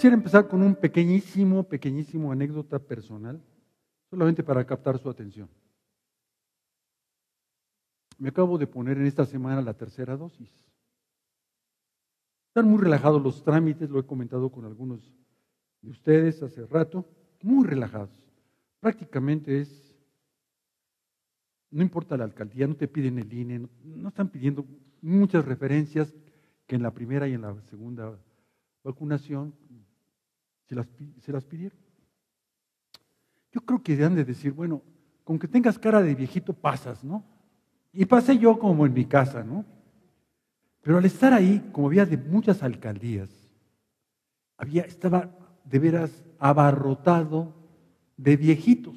[0.00, 3.38] quisiera empezar con un pequeñísimo, pequeñísimo anécdota personal,
[4.08, 5.46] solamente para captar su atención.
[8.16, 10.50] Me acabo de poner en esta semana la tercera dosis.
[12.48, 15.02] Están muy relajados los trámites, lo he comentado con algunos
[15.82, 17.06] de ustedes hace rato,
[17.42, 18.24] muy relajados.
[18.80, 19.98] Prácticamente es,
[21.70, 24.64] no importa la alcaldía, no te piden el INE, no, están pidiendo
[25.02, 26.14] muchas referencias
[26.66, 28.18] que en la primera y en la segunda
[28.82, 29.52] vacunación
[30.70, 30.86] se las,
[31.18, 31.76] se las pidieron.
[33.50, 34.82] Yo creo que han de decir, bueno,
[35.24, 37.24] con que tengas cara de viejito pasas, ¿no?
[37.92, 39.64] Y pasé yo como en mi casa, ¿no?
[40.80, 43.28] Pero al estar ahí, como había de muchas alcaldías,
[44.56, 45.28] había, estaba
[45.64, 47.52] de veras abarrotado
[48.16, 48.96] de viejitos.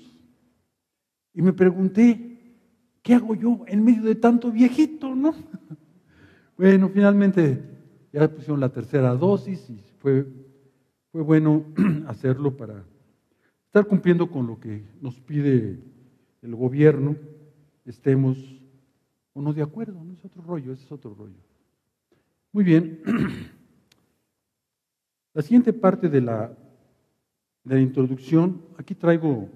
[1.34, 2.38] Y me pregunté,
[3.02, 5.34] ¿qué hago yo en medio de tanto viejito, no?
[6.56, 7.64] Bueno, finalmente
[8.12, 10.24] ya pusieron la tercera dosis y fue,
[11.14, 11.64] fue bueno
[12.08, 12.84] hacerlo para
[13.68, 15.80] estar cumpliendo con lo que nos pide
[16.42, 17.16] el gobierno,
[17.86, 18.36] estemos
[19.34, 21.38] o no de acuerdo, no es otro rollo, ese es otro rollo.
[22.52, 23.04] Muy bien.
[25.36, 26.58] La siguiente parte de la,
[27.64, 29.50] de la introducción, aquí traigo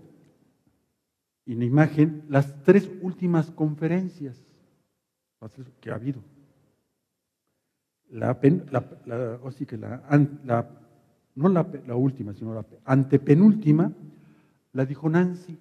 [1.47, 4.43] en imagen las tres últimas conferencias
[5.79, 6.23] que ha habido.
[8.09, 8.39] La,
[8.71, 10.01] la, así que la,
[11.37, 13.91] no la, última, sino la antepenúltima,
[14.73, 15.55] la dijo Nancy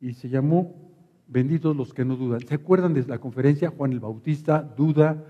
[0.00, 0.74] y se llamó
[1.28, 2.40] Benditos los que no dudan.
[2.40, 3.70] ¿Se acuerdan de la conferencia?
[3.70, 5.24] Juan el Bautista duda,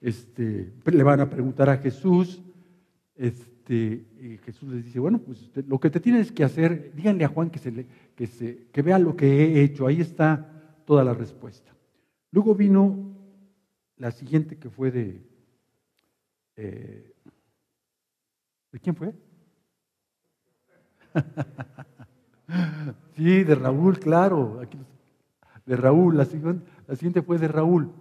[0.00, 2.42] este, le van a preguntar a Jesús,
[3.14, 7.28] este, y Jesús les dice, bueno, pues lo que te tienes que hacer, díganle a
[7.28, 11.14] Juan que, se que, se, que vea lo que he hecho, ahí está toda la
[11.14, 11.72] respuesta.
[12.32, 13.16] Luego vino
[13.96, 15.22] la siguiente que fue de...
[16.56, 17.14] Eh,
[18.72, 19.14] ¿De quién fue?
[23.16, 24.60] sí, de Raúl, claro.
[25.64, 27.92] de Raúl, la siguiente fue de Raúl.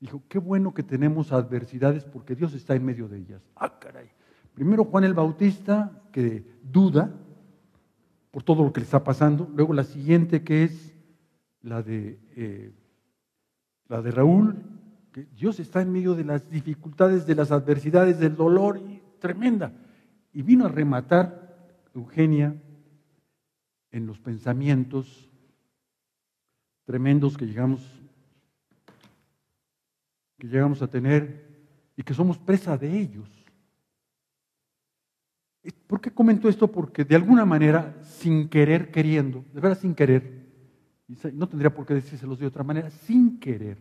[0.00, 3.42] Dijo, qué bueno que tenemos adversidades porque Dios está en medio de ellas.
[3.56, 4.10] Ah, caray.
[4.54, 7.12] Primero Juan el Bautista, que duda
[8.30, 9.50] por todo lo que le está pasando.
[9.54, 10.94] Luego la siguiente que es
[11.62, 12.72] la de, eh,
[13.88, 14.56] la de Raúl,
[15.12, 19.72] que Dios está en medio de las dificultades, de las adversidades, del dolor, y, tremenda.
[20.36, 21.56] Y vino a rematar
[21.94, 22.54] Eugenia
[23.90, 25.30] en los pensamientos
[26.84, 27.80] tremendos que llegamos
[30.36, 31.56] que llegamos a tener
[31.96, 33.30] y que somos presa de ellos.
[35.86, 36.70] ¿Por qué comento esto?
[36.70, 40.44] Porque de alguna manera, sin querer, queriendo, de verdad sin querer,
[41.32, 43.78] no tendría por qué decírselos de otra manera, sin querer.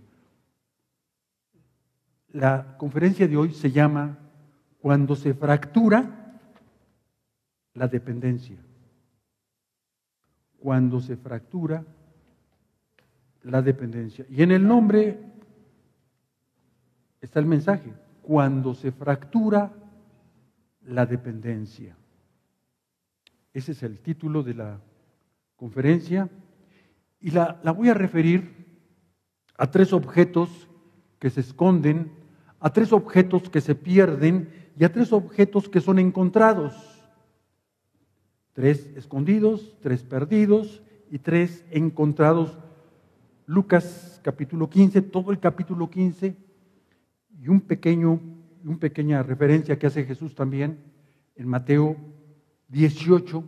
[2.29, 4.19] La conferencia de hoy se llama
[4.79, 6.21] Cuando se fractura
[7.75, 8.57] la dependencia.
[10.59, 11.85] Cuando se fractura
[13.43, 14.25] la dependencia.
[14.29, 15.19] Y en el nombre
[17.21, 17.93] está el mensaje,
[18.23, 19.71] cuando se fractura
[20.81, 21.95] la dependencia.
[23.53, 24.81] Ese es el título de la
[25.55, 26.29] conferencia
[27.19, 28.65] y la, la, voy a referir
[29.57, 30.67] a tres objetos
[31.19, 32.11] que se esconden,
[32.59, 36.94] a tres objetos que se pierden y a tres objetos que son encontrados.
[38.55, 42.57] Tres escondidos, tres perdidos y tres encontrados.
[43.45, 46.37] Lucas capítulo 15, todo el capítulo 15
[47.37, 48.17] y un pequeño,
[48.63, 50.79] una pequeña referencia que hace Jesús también
[51.35, 51.97] en Mateo
[52.69, 53.43] 18,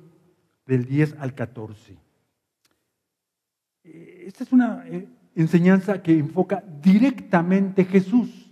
[0.66, 1.98] del 10 al 14.
[3.86, 8.52] Eh, esta es una eh, enseñanza que enfoca directamente Jesús.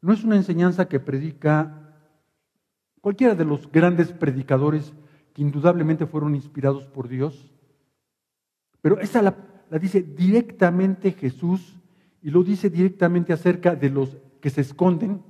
[0.00, 1.87] No es una enseñanza que predica
[3.00, 4.92] cualquiera de los grandes predicadores
[5.34, 7.52] que indudablemente fueron inspirados por Dios,
[8.80, 9.36] pero esta la,
[9.70, 11.76] la dice directamente Jesús
[12.22, 15.22] y lo dice directamente acerca de los que se esconden,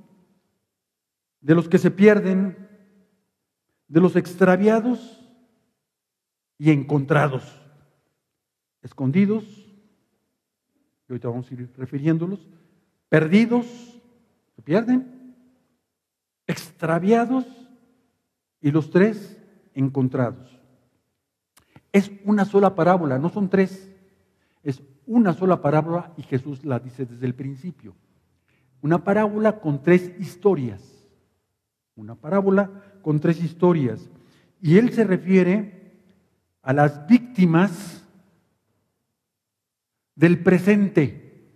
[1.41, 2.69] de los que se pierden,
[3.87, 5.19] de los extraviados
[6.57, 7.43] y encontrados,
[8.81, 9.43] escondidos,
[11.07, 12.47] y ahorita vamos a ir refiriéndolos,
[13.09, 13.65] perdidos,
[14.55, 15.35] se pierden,
[16.45, 17.45] extraviados
[18.61, 19.37] y los tres
[19.73, 20.59] encontrados.
[21.91, 23.89] Es una sola parábola, no son tres,
[24.63, 27.95] es una sola parábola y Jesús la dice desde el principio.
[28.81, 30.81] Una parábola con tres historias.
[31.95, 32.71] Una parábola
[33.01, 34.09] con tres historias.
[34.61, 35.99] Y él se refiere
[36.61, 38.05] a las víctimas
[40.15, 41.49] del presente.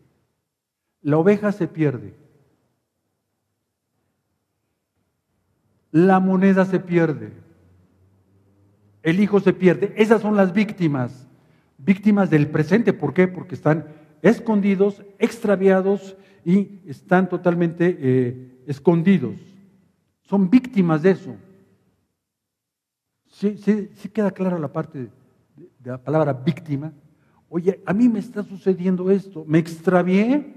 [1.02, 2.23] La oveja se pierde.
[5.94, 7.32] La moneda se pierde,
[9.04, 9.94] el hijo se pierde.
[9.96, 11.28] Esas son las víctimas,
[11.78, 12.94] víctimas del presente.
[12.94, 13.28] ¿Por qué?
[13.28, 13.86] Porque están
[14.24, 19.36] escondidos, extraviados y están totalmente eh, escondidos.
[20.24, 21.36] Son víctimas de eso.
[23.28, 25.10] Sí, sí, sí queda clara la parte
[25.56, 26.92] de la palabra víctima.
[27.50, 30.56] Oye, a mí me está sucediendo esto, me extravié,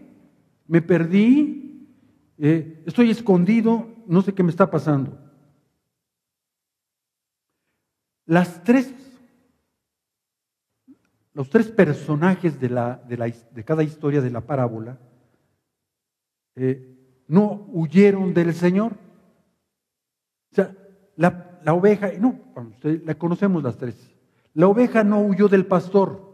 [0.67, 1.87] me perdí,
[2.39, 5.26] eh, estoy escondido, no sé qué me está pasando.
[8.27, 8.93] Las tres,
[11.33, 14.99] los tres personajes de, la, de, cada historia de la parábola
[16.57, 18.95] eh, no huyeron del Señor.
[20.51, 20.77] O sea,
[21.15, 22.41] la, la oveja, no,
[22.83, 24.13] la conocemos las tres.
[24.55, 26.27] La oveja no huyó del pastor.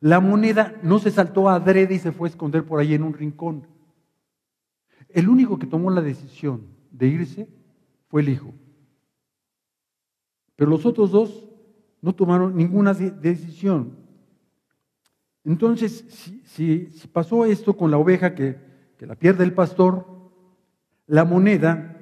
[0.00, 3.02] La moneda no se saltó a adrede y se fue a esconder por ahí en
[3.02, 3.66] un rincón.
[5.08, 7.48] El único que tomó la decisión de irse
[8.08, 8.52] fue el hijo.
[10.56, 11.48] Pero los otros dos
[12.02, 13.96] no tomaron ninguna decisión.
[15.44, 18.58] Entonces, si, pasó esto con la oveja que,
[18.98, 20.06] que la pierde el pastor,
[21.06, 21.92] la moneda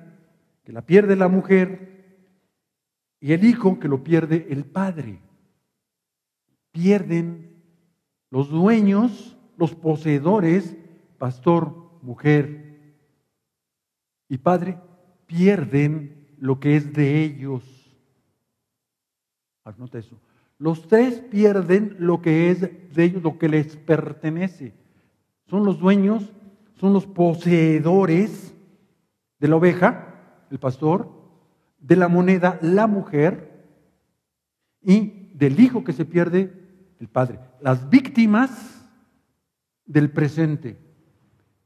[0.64, 2.24] que la pierde la mujer
[3.20, 5.20] y el hijo que lo pierde el padre.
[6.72, 7.62] Pierden
[8.30, 10.76] los dueños, los poseedores,
[11.18, 12.96] pastor, mujer
[14.28, 14.80] y padre,
[15.26, 17.62] pierden lo que es de ellos.
[19.64, 20.20] Anota eso.
[20.58, 24.74] Los tres pierden lo que es de ellos, lo que les pertenece.
[25.46, 26.32] Son los dueños,
[26.78, 28.54] son los poseedores
[29.38, 31.10] de la oveja, el pastor,
[31.80, 33.54] de la moneda, la mujer,
[34.80, 36.52] y del hijo que se pierde,
[37.00, 37.40] el Padre.
[37.60, 38.86] Las víctimas
[39.86, 40.78] del presente.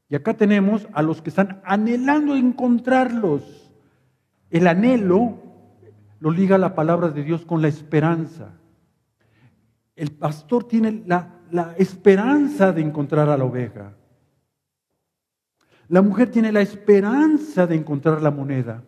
[0.07, 3.71] Y acá tenemos a los que están anhelando encontrarlos.
[4.49, 5.48] El anhelo
[6.19, 8.53] lo liga la palabra de Dios con la esperanza.
[9.95, 13.95] El pastor tiene la, la esperanza de encontrar a la oveja.
[15.87, 18.83] La mujer tiene la esperanza de encontrar la moneda.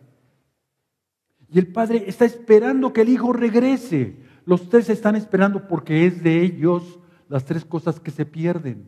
[1.48, 4.16] Y el padre está esperando que el hijo regrese.
[4.44, 8.86] Los tres están esperando porque es de ellos las tres cosas que se pierden.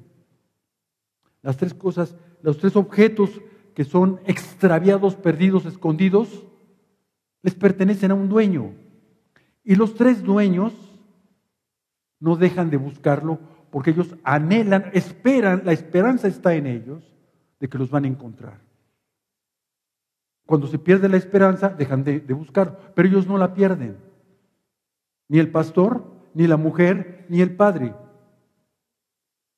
[1.42, 3.30] Las tres cosas, los tres objetos
[3.74, 6.46] que son extraviados, perdidos, escondidos,
[7.44, 8.72] les pertenecen a un dueño.
[9.62, 10.72] Y los tres dueños
[12.18, 13.38] no dejan de buscarlo
[13.70, 17.12] porque ellos anhelan, esperan, la esperanza está en ellos
[17.60, 18.60] de que los van a encontrar.
[20.46, 23.98] Cuando se pierde la esperanza, dejan de, de buscar, pero ellos no la pierden.
[25.28, 26.02] Ni el pastor,
[26.32, 27.94] ni la mujer, ni el padre.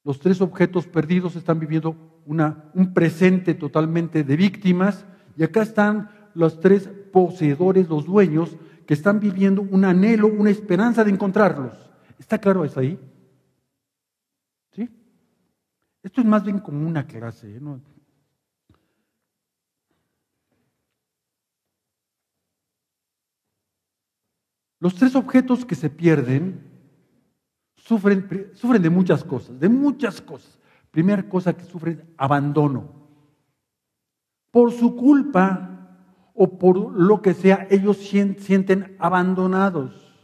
[0.03, 5.07] Los tres objetos perdidos están viviendo un presente totalmente de víctimas
[5.37, 11.03] y acá están los tres poseedores, los dueños, que están viviendo un anhelo, una esperanza
[11.03, 11.73] de encontrarlos.
[12.19, 13.01] ¿Está claro eso ahí?
[14.73, 14.87] ¿Sí?
[16.03, 17.57] Esto es más bien como una clase.
[17.57, 17.61] ¿eh?
[24.79, 26.71] Los tres objetos que se pierden
[27.77, 30.59] sufren, sufren de muchas cosas, de muchas cosas.
[30.91, 33.09] Primera cosa que sufren, abandono.
[34.51, 35.76] Por su culpa
[36.37, 40.15] o por lo que sea, ellos sienten abandonados.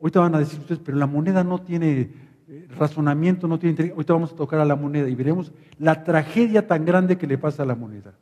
[0.00, 2.10] Ahorita van a decir ustedes, pero la moneda no tiene
[2.48, 6.66] eh, razonamiento, no tiene Ahorita vamos a tocar a la moneda y veremos la tragedia
[6.66, 8.14] tan grande que le pasa a la moneda.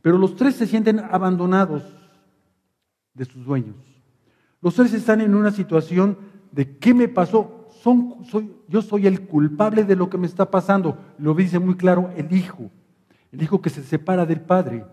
[0.00, 1.82] Pero los tres se sienten abandonados
[3.14, 3.74] de sus dueños.
[4.60, 6.18] Los tres están en una situación
[6.52, 7.66] de qué me pasó.
[7.82, 10.98] Son, soy, yo soy el culpable de lo que me está pasando.
[11.18, 12.70] Lo dice muy claro el hijo,
[13.32, 14.84] el hijo que se separa del padre.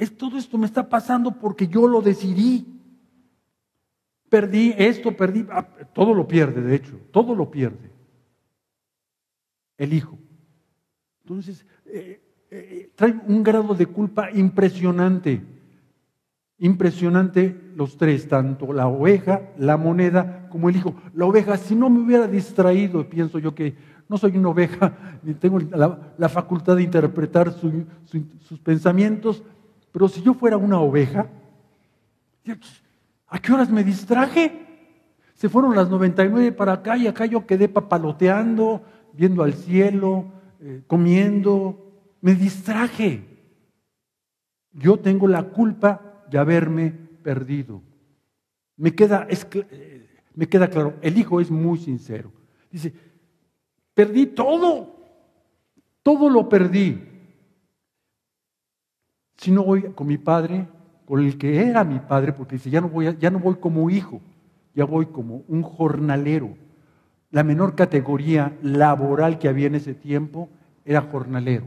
[0.00, 2.66] Es, todo esto me está pasando porque yo lo decidí.
[4.30, 7.90] Perdí esto, perdí, ah, todo lo pierde, de hecho, todo lo pierde.
[9.76, 10.16] El hijo.
[11.22, 12.18] Entonces, eh,
[12.50, 15.42] eh, trae un grado de culpa impresionante.
[16.56, 20.94] Impresionante los tres, tanto la oveja, la moneda como el hijo.
[21.12, 23.74] La oveja, si no me hubiera distraído, pienso yo que
[24.08, 29.42] no soy una oveja, ni tengo la, facultad de interpretar sus pensamientos,
[29.92, 31.26] pero si yo fuera una oveja,
[33.26, 34.66] ¿a qué horas me distraje?
[35.34, 38.82] Se fueron las 99 para acá y acá yo quedé papaloteando,
[39.14, 40.26] viendo al cielo,
[40.60, 43.24] eh, comiendo, me distraje.
[44.72, 47.82] Yo tengo la culpa de haberme perdido.
[48.76, 52.32] Me queda, eh, me queda claro, el hijo es muy sincero.
[52.70, 52.92] Dice,
[53.94, 54.96] perdí todo,
[56.02, 57.09] todo lo perdí.
[59.40, 60.68] Si no voy con mi padre,
[61.06, 63.88] con el que era mi padre, porque dice, ya no voy, ya no voy como
[63.88, 64.20] hijo,
[64.74, 66.58] ya voy como un jornalero.
[67.30, 70.50] La menor categoría laboral que había en ese tiempo
[70.84, 71.64] era jornalero.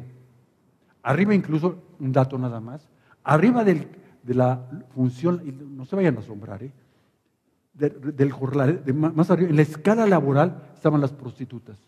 [1.01, 2.87] Arriba incluso, un dato nada más,
[3.23, 3.87] arriba de
[4.27, 5.41] la función,
[5.75, 6.71] no se vayan a asombrar, ¿eh?
[7.73, 11.79] del jornalero, más arriba, en la escala laboral estaban las prostitutas.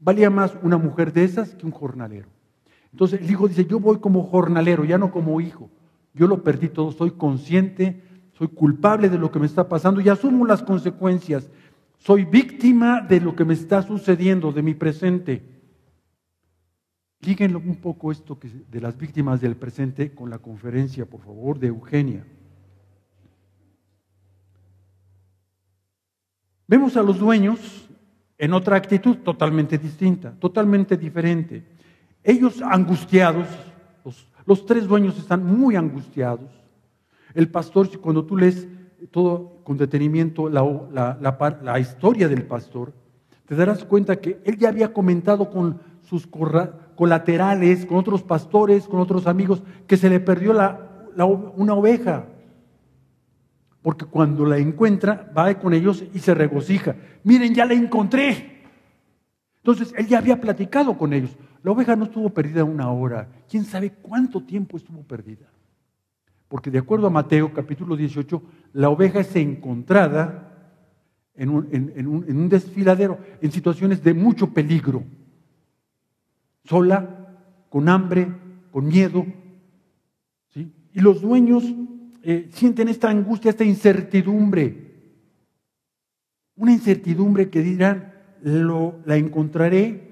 [0.00, 2.28] Valía más una mujer de esas que un jornalero.
[2.98, 5.70] Entonces el hijo dice, yo voy como jornalero, ya no como hijo.
[6.14, 8.02] Yo lo perdí todo, soy consciente,
[8.32, 11.48] soy culpable de lo que me está pasando y asumo las consecuencias.
[11.98, 15.44] Soy víctima de lo que me está sucediendo, de mi presente.
[17.20, 18.36] Líguenlo un poco esto
[18.68, 22.26] de las víctimas del presente con la conferencia, por favor, de Eugenia.
[26.66, 27.88] Vemos a los dueños
[28.36, 31.77] en otra actitud totalmente distinta, totalmente diferente.
[32.28, 33.46] Ellos angustiados,
[34.44, 36.50] los, tres dueños están muy angustiados.
[37.32, 38.68] El pastor, cuando tú lees
[39.10, 41.16] todo con detenimiento la,
[41.62, 42.92] la, historia del pastor,
[43.46, 49.00] te darás cuenta que él ya había comentado con sus colaterales, con otros pastores, con
[49.00, 52.26] otros amigos, que se le perdió una oveja.
[53.80, 56.94] Porque cuando la encuentra, va con ellos y se regocija.
[57.24, 58.64] Miren, ya la encontré.
[59.56, 61.34] Entonces, él ya había platicado con ellos.
[61.62, 63.28] La oveja no estuvo perdida una hora.
[63.48, 65.46] ¿Quién sabe cuánto tiempo estuvo perdida?
[66.48, 68.42] Porque de acuerdo a Mateo capítulo 18,
[68.74, 70.44] la oveja es encontrada
[71.34, 75.04] en un, desfiladero, en situaciones de mucho peligro.
[76.64, 77.36] Sola,
[77.68, 78.28] con hambre,
[78.72, 79.24] con miedo.
[80.48, 80.72] ¿sí?
[80.92, 81.64] Y los dueños
[82.22, 84.88] eh, sienten esta angustia, esta incertidumbre.
[86.56, 88.12] Una incertidumbre que dirán,
[88.42, 90.07] lo, la encontraré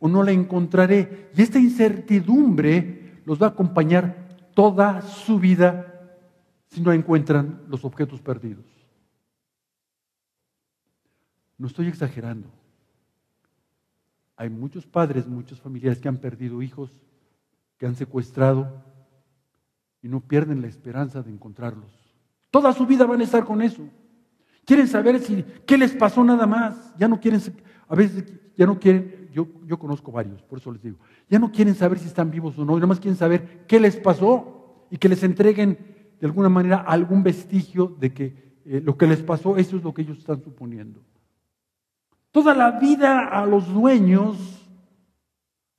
[0.00, 1.30] o no la encontraré.
[1.34, 6.16] Y esta incertidumbre los va a acompañar toda su vida
[6.68, 8.64] si no encuentran los objetos perdidos.
[11.56, 12.48] No estoy exagerando.
[14.36, 16.92] Hay muchos padres, muchos familiares que han perdido hijos,
[17.76, 18.84] que han secuestrado
[20.00, 21.90] y no pierden la esperanza de encontrarlos.
[22.50, 23.82] Toda su vida van a estar con eso.
[24.64, 26.94] Quieren saber si qué les pasó nada más.
[26.98, 27.40] Ya no quieren,
[27.88, 28.24] a veces
[28.56, 32.06] ya no quieren yo, conozco varios, por eso les digo, ya no quieren saber si
[32.06, 35.78] están vivos o no, nada más quieren saber qué les pasó y que les entreguen
[36.20, 39.94] de alguna manera algún vestigio de que eh, lo que les pasó, eso es lo
[39.94, 41.02] que ellos están suponiendo.
[42.30, 44.66] Toda la vida a los dueños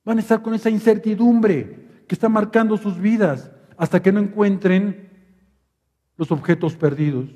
[0.04, 5.08] van a estar con esa incertidumbre que está marcando sus vidas hasta que no encuentren
[6.16, 7.30] los objetos perdidos.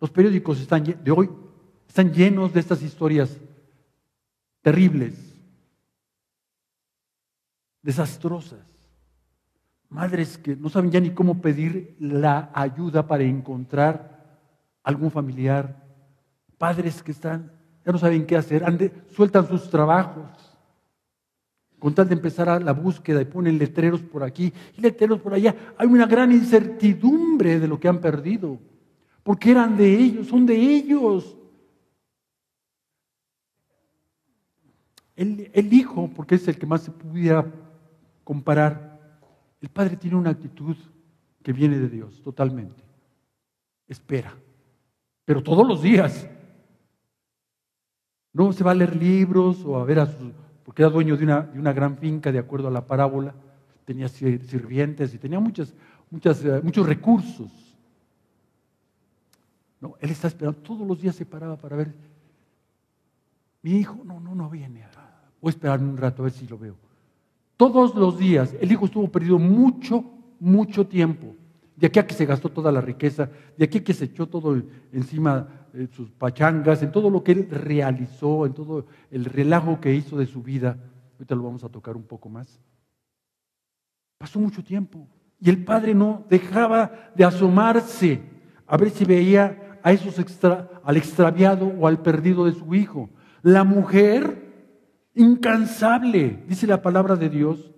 [0.00, 1.28] Los periódicos están de hoy
[1.96, 3.34] están llenos de estas historias
[4.60, 5.14] terribles,
[7.80, 8.60] desastrosas.
[9.88, 14.42] Madres que no saben ya ni cómo pedir la ayuda para encontrar
[14.82, 15.74] algún familiar.
[16.58, 17.50] Padres que están,
[17.82, 18.62] ya no saben qué hacer,
[19.14, 20.28] sueltan sus trabajos
[21.78, 25.32] con tal de empezar a la búsqueda y ponen letreros por aquí y letreros por
[25.32, 25.56] allá.
[25.78, 28.58] Hay una gran incertidumbre de lo que han perdido,
[29.22, 31.35] porque eran de ellos, son de ellos.
[35.16, 37.46] El, hijo, porque es el que más se pudiera
[38.22, 39.00] comparar,
[39.62, 40.76] el padre tiene una actitud
[41.42, 42.82] que viene de Dios totalmente.
[43.88, 44.34] Espera,
[45.24, 46.28] pero todos los días.
[48.34, 50.32] No se va a leer libros o a ver a sus,
[50.62, 53.34] porque era dueño de una, de una gran finca de acuerdo a la parábola,
[53.86, 55.72] tenía sirvientes y tenía muchas,
[56.10, 57.50] muchas, eh, muchos recursos.
[59.80, 61.94] No, él está esperando, todos los días se paraba para ver.
[63.62, 64.84] Mi hijo, no, no, no viene.
[65.46, 66.74] Voy a esperar un rato a ver si lo veo.
[67.56, 70.04] Todos los días el hijo estuvo perdido mucho,
[70.40, 71.36] mucho tiempo.
[71.76, 74.26] De aquí a que se gastó toda la riqueza, de aquí a que se echó
[74.26, 74.60] todo
[74.92, 79.94] encima de sus pachangas, en todo lo que él realizó, en todo el relajo que
[79.94, 80.78] hizo de su vida.
[81.12, 82.58] Ahorita lo vamos a tocar un poco más.
[84.18, 85.06] Pasó mucho tiempo
[85.38, 88.20] y el padre no dejaba de asomarse
[88.66, 93.10] a ver si veía a esos extra, al extraviado o al perdido de su hijo.
[93.42, 94.45] La mujer
[95.16, 97.72] incansable, dice la palabra de Dios,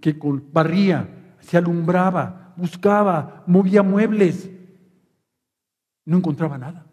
[0.00, 0.18] que
[0.52, 4.50] barría, se alumbraba, buscaba, movía muebles,
[6.04, 6.86] no encontraba nada.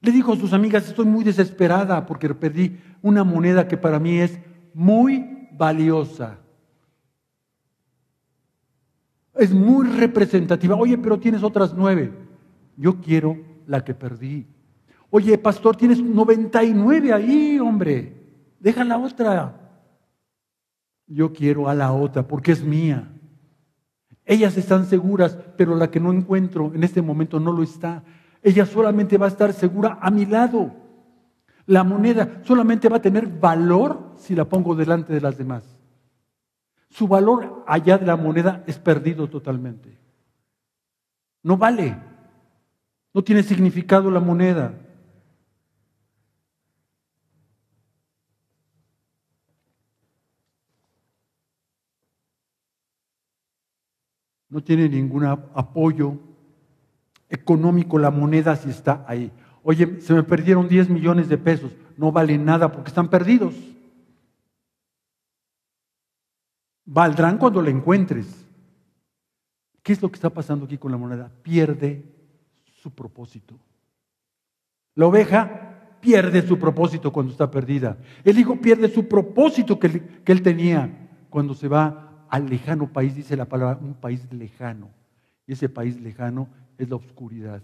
[0.00, 4.18] Le dijo a sus amigas, estoy muy desesperada porque perdí una moneda que para mí
[4.18, 4.38] es
[4.72, 6.38] muy valiosa.
[9.34, 10.76] Es muy representativa.
[10.76, 12.12] Oye, pero tienes otras nueve.
[12.76, 14.46] Yo quiero la que perdí.
[15.10, 18.12] Oye, pastor, tienes 99 ahí, hombre.
[18.60, 19.54] Deja la otra.
[21.06, 23.08] Yo quiero a la otra porque es mía.
[24.26, 28.02] Ellas están seguras, pero la que no encuentro en este momento no lo está.
[28.42, 30.70] Ella solamente va a estar segura a mi lado.
[31.64, 35.64] La moneda solamente va a tener valor si la pongo delante de las demás.
[36.90, 39.96] Su valor allá de la moneda es perdido totalmente.
[41.42, 41.96] No vale.
[43.14, 44.74] No tiene significado la moneda.
[54.48, 56.18] No tiene ningún apoyo
[57.28, 59.30] económico la moneda si está ahí.
[59.62, 61.72] Oye, se me perdieron 10 millones de pesos.
[61.96, 63.54] No vale nada porque están perdidos.
[66.86, 68.46] Valdrán cuando la encuentres.
[69.82, 71.30] ¿Qué es lo que está pasando aquí con la moneda?
[71.42, 72.04] Pierde
[72.80, 73.58] su propósito.
[74.94, 77.98] La oveja pierde su propósito cuando está perdida.
[78.24, 83.14] El hijo pierde su propósito que, que él tenía cuando se va al lejano país,
[83.14, 84.90] dice la palabra, un país lejano.
[85.46, 87.62] Y ese país lejano es la oscuridad.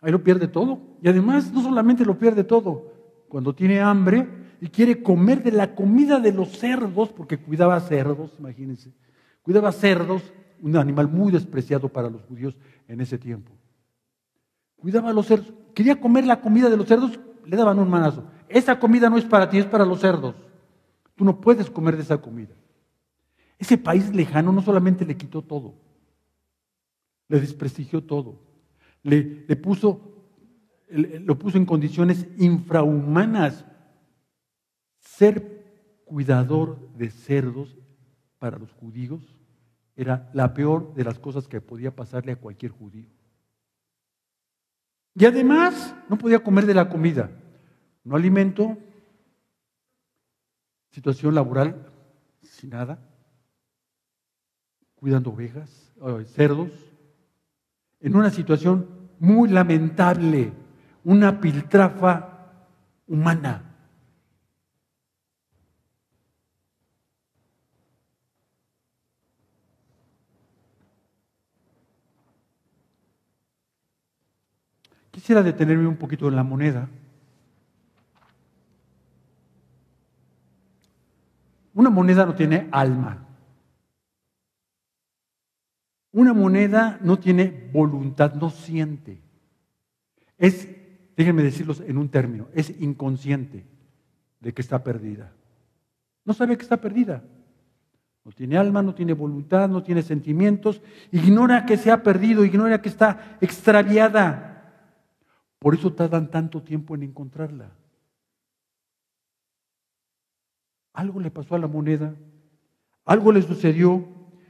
[0.00, 0.78] Ahí lo pierde todo.
[1.00, 2.92] Y además no solamente lo pierde todo,
[3.28, 4.28] cuando tiene hambre
[4.60, 8.92] y quiere comer de la comida de los cerdos, porque cuidaba cerdos, imagínense,
[9.44, 10.22] Cuidaba cerdos,
[10.62, 12.56] un animal muy despreciado para los judíos
[12.88, 13.52] en ese tiempo.
[14.76, 15.52] Cuidaba a los cerdos.
[15.74, 18.24] Quería comer la comida de los cerdos, le daban un manazo.
[18.48, 20.34] Esa comida no es para ti, es para los cerdos.
[21.14, 22.54] Tú no puedes comer de esa comida.
[23.58, 25.74] Ese país lejano no solamente le quitó todo,
[27.28, 28.40] le desprestigió todo,
[29.02, 30.00] le, le puso,
[30.88, 33.64] lo puso en condiciones infrahumanas.
[34.98, 37.76] Ser cuidador de cerdos
[38.38, 39.22] para los judíos
[39.96, 43.08] era la peor de las cosas que podía pasarle a cualquier judío.
[45.14, 47.30] Y además no podía comer de la comida,
[48.02, 48.76] no alimento,
[50.94, 51.74] situación laboral
[52.40, 53.00] sin nada,
[54.94, 55.92] cuidando ovejas,
[56.26, 56.70] cerdos,
[57.98, 58.86] en una situación
[59.18, 60.52] muy lamentable,
[61.02, 62.62] una piltrafa
[63.08, 63.74] humana.
[75.10, 76.88] Quisiera detenerme un poquito en la moneda.
[81.74, 83.26] Una moneda no tiene alma.
[86.12, 89.20] Una moneda no tiene voluntad, no siente.
[90.38, 90.68] Es,
[91.16, 93.66] déjenme decirlos en un término, es inconsciente
[94.38, 95.32] de que está perdida.
[96.24, 97.24] No sabe que está perdida.
[98.24, 100.80] No tiene alma, no tiene voluntad, no tiene sentimientos,
[101.12, 104.72] ignora que se ha perdido, ignora que está extraviada.
[105.58, 107.72] Por eso tardan tanto tiempo en encontrarla.
[110.94, 112.14] Algo le pasó a la moneda,
[113.04, 114.08] algo le sucedió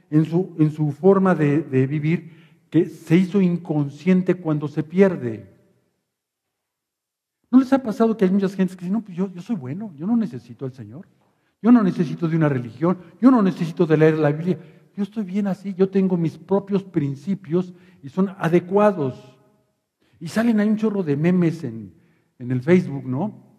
[0.09, 2.31] en su, en su forma de, vivir
[2.69, 5.53] que se hizo inconsciente cuando se pierde.
[7.51, 9.55] ¿No les ha pasado que hay muchas gentes que dicen, no, pues yo, yo soy
[9.57, 11.07] bueno, yo no necesito al Señor,
[11.61, 14.59] yo no necesito de una religión, yo no necesito de leer la Biblia,
[14.95, 19.35] yo estoy bien así, yo tengo mis propios principios y son adecuados.
[20.19, 21.93] Y salen ahí un chorro de memes en,
[22.39, 23.54] el Facebook, ¿no?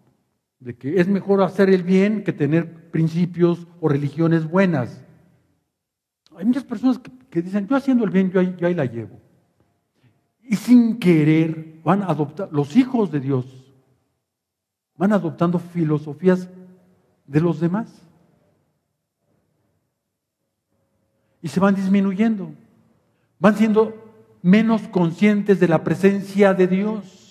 [0.59, 5.03] De que es mejor hacer el bien que tener principios o religiones buenas.
[6.35, 9.19] Hay muchas personas que, dicen, yo haciendo el bien, yo ahí, yo ahí la llevo.
[10.43, 13.45] Y sin querer van a adoptar, los hijos de Dios
[14.95, 16.49] van adoptando filosofías
[17.25, 18.01] de los demás.
[21.41, 22.51] Y se van disminuyendo.
[23.39, 23.93] Van siendo
[24.41, 27.26] menos conscientes de la presencia de Dios.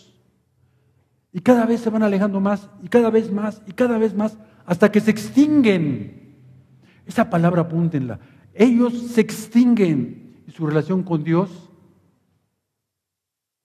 [1.37, 4.39] Y cada vez se van alejando más, y cada vez más, y cada vez más,
[4.65, 6.35] hasta que se extinguen.
[7.05, 8.19] Esa palabra apúntenla.
[8.55, 11.71] Ellos se extinguen y su relación con Dios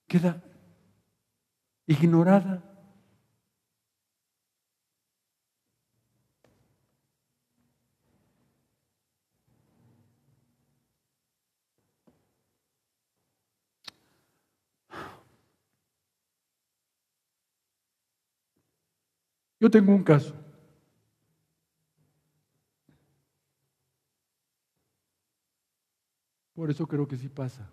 [0.06, 0.42] queda
[1.86, 2.62] ignorada.
[19.62, 20.34] Yo tengo un caso.
[26.52, 27.70] Por eso creo que sí pasa.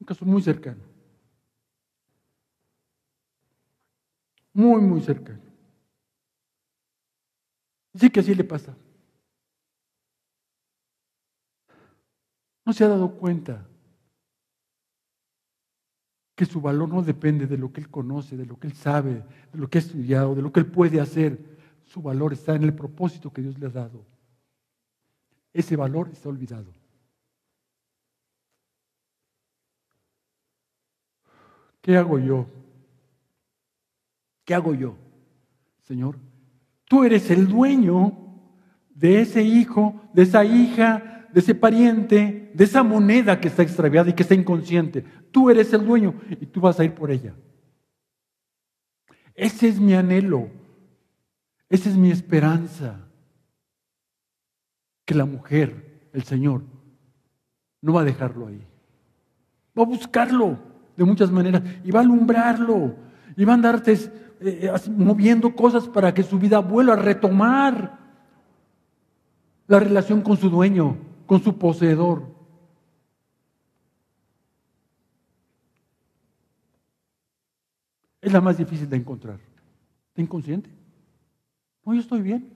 [0.00, 0.82] Un caso muy cercano.
[4.54, 5.42] Muy, muy cercano.
[7.94, 8.74] Sí que así le pasa.
[12.64, 13.68] No se ha dado cuenta
[16.34, 19.24] que su valor no depende de lo que él conoce, de lo que él sabe,
[19.52, 21.38] de lo que ha estudiado, de lo que él puede hacer.
[21.84, 24.06] Su valor está en el propósito que Dios le ha dado.
[25.52, 26.72] Ese valor está olvidado.
[31.82, 32.46] ¿Qué hago yo?
[34.44, 34.96] ¿Qué hago yo?
[35.82, 36.16] Señor,
[36.84, 38.16] tú eres el dueño
[38.94, 44.10] de ese hijo, de esa hija, de ese pariente, de esa moneda que está extraviada
[44.10, 45.04] y que está inconsciente.
[45.32, 47.34] Tú eres el dueño y tú vas a ir por ella.
[49.34, 50.50] Ese es mi anhelo.
[51.68, 53.08] Esa es mi esperanza.
[55.04, 56.62] Que la mujer, el Señor,
[57.80, 58.64] no va a dejarlo ahí.
[59.76, 60.58] Va a buscarlo
[60.96, 62.94] de muchas maneras y va a alumbrarlo
[63.36, 63.98] y va a andarte
[64.40, 67.98] eh, moviendo cosas para que su vida vuelva a retomar
[69.66, 72.31] la relación con su dueño, con su poseedor.
[78.22, 79.38] Es la más difícil de encontrar.
[80.08, 80.70] ¿Está inconsciente?
[81.84, 82.50] No, yo estoy bien.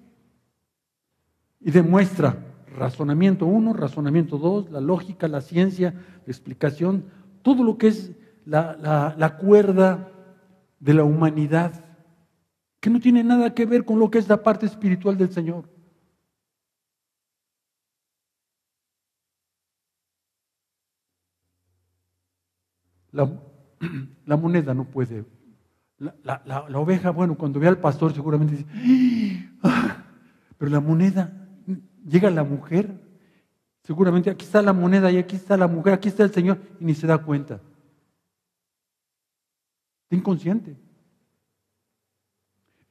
[1.61, 2.39] Y demuestra
[2.75, 7.05] razonamiento uno, razonamiento dos, la lógica, la ciencia, la explicación,
[7.43, 8.13] todo lo que es
[8.47, 10.09] la, la cuerda
[10.81, 11.85] de la humanidad,
[12.81, 15.69] que no tiene nada que ver con lo que es la parte espiritual del Señor.
[23.17, 23.27] La,
[24.37, 25.25] moneda no puede.
[25.99, 30.05] La, oveja, bueno, cuando ve al pastor seguramente dice, ¡Ah!
[30.59, 31.49] pero la moneda,
[32.07, 33.01] llega la mujer,
[33.83, 36.85] seguramente aquí está la moneda y aquí está la mujer, aquí está el Señor, y
[36.85, 37.61] ni se da cuenta.
[40.03, 40.77] Está inconsciente.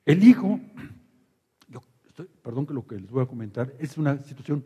[0.04, 0.60] El hijo,
[2.42, 4.64] perdón que lo que les voy a comentar, es una situación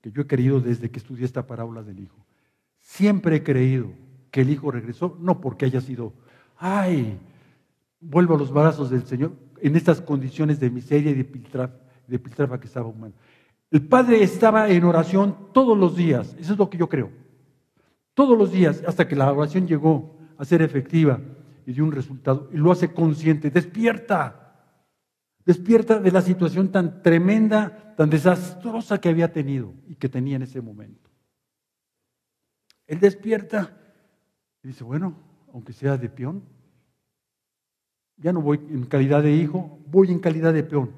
[0.00, 2.24] que yo he querido desde que estudié esta parábola del hijo.
[2.78, 3.92] Siempre he creído
[4.30, 6.14] que el hijo regresó, no porque haya sido,
[6.56, 7.18] ay,
[8.00, 12.66] vuelvo a los brazos del Señor en estas condiciones de miseria y de piltrafa, que
[12.66, 13.14] estaba humano.
[13.70, 17.10] El padre estaba en oración todos los días, eso es lo que yo creo.
[18.14, 21.20] Todos los días, hasta que la oración llegó a ser efectiva
[21.66, 24.54] y dio un resultado, y lo hace consciente, despierta,
[25.44, 30.42] despierta de la situación tan tremenda, tan desastrosa que había tenido y que tenía en
[30.42, 31.10] ese momento.
[32.86, 33.76] Él despierta
[34.62, 35.16] y dice, bueno,
[35.52, 36.44] aunque sea de peón,
[38.18, 40.90] ya no voy en calidad de hijo, voy en calidad de peón.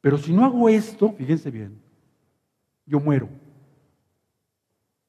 [0.00, 1.78] Pero si no hago esto, fíjense bien,
[2.86, 3.28] yo muero.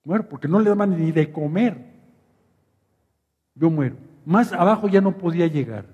[0.04, 1.94] Muero porque no le daban ni de comer.
[3.56, 3.96] Yo muero.
[4.26, 5.86] Más abajo ya no podía llegar.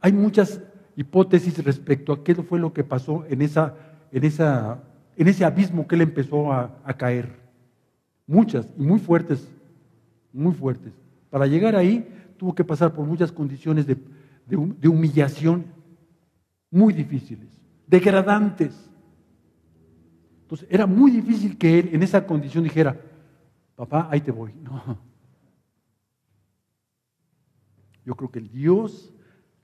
[0.00, 0.60] Hay muchas
[0.96, 3.74] hipótesis respecto a qué fue lo que pasó en, esa,
[4.12, 4.82] en, esa,
[5.16, 7.28] en ese abismo que él empezó a, a caer.
[8.26, 9.48] Muchas y muy fuertes,
[10.32, 10.92] muy fuertes.
[11.30, 13.96] Para llegar ahí tuvo que pasar por muchas condiciones de,
[14.50, 15.66] humillación
[16.70, 17.48] muy difíciles,
[17.86, 18.90] degradantes.
[20.42, 23.00] Entonces era muy difícil que él en esa condición dijera,
[23.76, 24.52] papá, ahí te voy.
[24.54, 24.98] No.
[28.04, 29.14] Yo creo que el Dios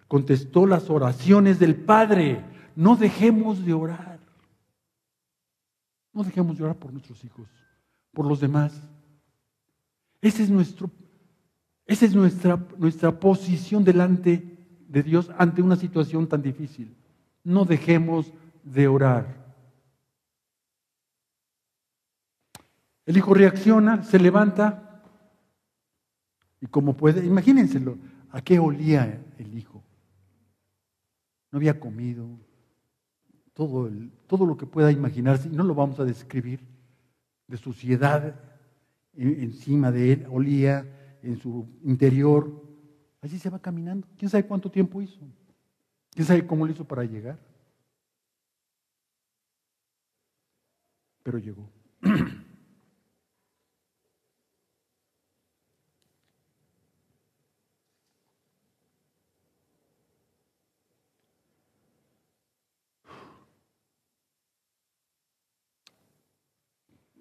[0.09, 2.45] contestó las oraciones del Padre.
[2.75, 4.19] No dejemos de orar.
[6.13, 7.49] No dejemos de orar por nuestros hijos,
[8.13, 8.89] por los demás.
[10.23, 10.91] Ese es nuestro
[11.91, 14.50] esa es nuestra, nuestra posición delante
[14.91, 16.95] de Dios ante una situación tan difícil.
[17.45, 18.33] No dejemos
[18.65, 19.55] de orar.
[23.07, 25.03] El hijo reacciona, se levanta
[26.61, 27.97] y como puede, imagínenselo,
[28.31, 29.83] ¿a qué olía el hijo?
[31.51, 32.29] No había comido,
[33.55, 33.91] todo,
[34.27, 36.61] todo lo que pueda imaginarse, y no lo vamos a describir,
[37.47, 38.35] de suciedad
[39.15, 40.87] encima de él, olía,
[41.23, 42.70] en su interior.
[43.23, 44.07] Allí se va caminando.
[44.17, 45.21] ¿Quién sabe cuánto tiempo hizo?
[46.11, 47.39] ¿Quién sabe cómo lo hizo para llegar?
[51.23, 51.69] Pero llegó.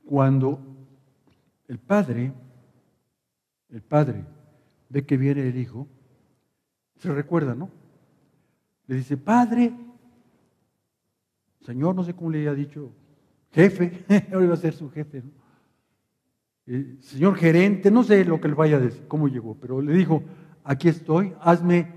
[0.06, 0.60] Cuando
[1.68, 2.34] el Padre
[3.70, 4.26] el padre
[4.90, 5.88] ve que viene el hijo,
[6.98, 7.70] se recuerda, ¿no?
[8.88, 9.74] Le dice, padre,
[11.62, 12.92] señor, no sé cómo le había dicho,
[13.52, 15.32] jefe, ahora iba a ser su jefe, ¿no?
[16.66, 19.94] Eh, señor gerente, no sé lo que le vaya a decir, cómo llegó, pero le
[19.94, 20.24] dijo,
[20.64, 21.92] aquí estoy, hazme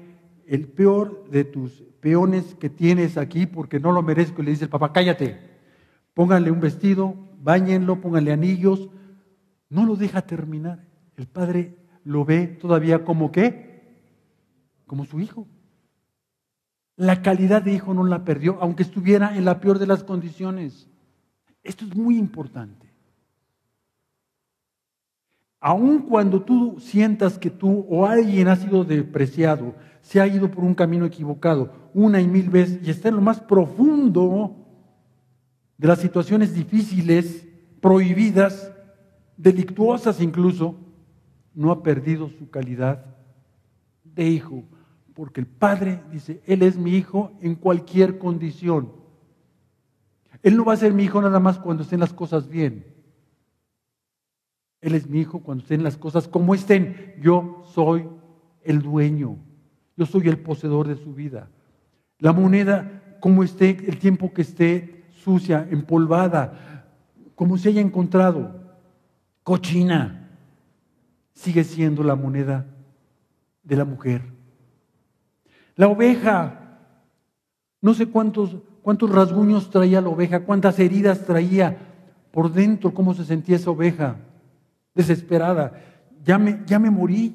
[0.47, 4.43] el peor de tus peones que tienes aquí porque no lo merezco.
[4.43, 5.39] Y le dice el papá, cállate,
[6.15, 8.91] pónganle un vestido, bañenlo, pónganle anillos.
[9.69, 10.85] No lo deja terminar.
[11.17, 13.83] El padre lo ve todavía como qué?
[14.87, 15.47] Como su hijo.
[16.97, 20.89] La calidad de hijo no la perdió, aunque estuviera en la peor de las condiciones.
[21.63, 22.93] Esto es muy importante.
[25.61, 30.65] Aun cuando tú sientas que tú o alguien ha sido depreciado, se ha ido por
[30.65, 34.57] un camino equivocado una y mil veces y está en lo más profundo
[35.79, 37.47] de las situaciones difíciles,
[37.81, 38.73] prohibidas,
[39.37, 40.77] delictuosas incluso,
[41.55, 43.05] no ha perdido su calidad
[44.05, 44.65] de hijo,
[45.15, 48.93] porque el Padre dice, Él es mi hijo en cualquier condición.
[50.43, 52.87] Él no va a ser mi hijo nada más cuando estén las cosas bien.
[54.81, 57.15] Él es mi hijo cuando estén las cosas como estén.
[57.21, 58.09] Yo soy
[58.65, 59.37] el dueño.
[59.97, 61.49] Yo soy el poseedor de su vida.
[62.19, 66.89] La moneda, como esté, el tiempo que esté sucia, empolvada,
[67.37, 68.61] como se haya encontrado,
[69.45, 70.22] cochina,
[71.35, 72.67] sigue siendo la moneda
[73.63, 74.23] de la mujer.
[75.77, 76.79] La oveja,
[77.81, 81.77] no sé cuántos, cuántos rasguños traía la oveja, cuántas heridas traía
[82.31, 84.17] por dentro, cómo se sentía esa oveja,
[84.95, 85.81] desesperada.
[86.25, 87.35] Ya me, ya me morí.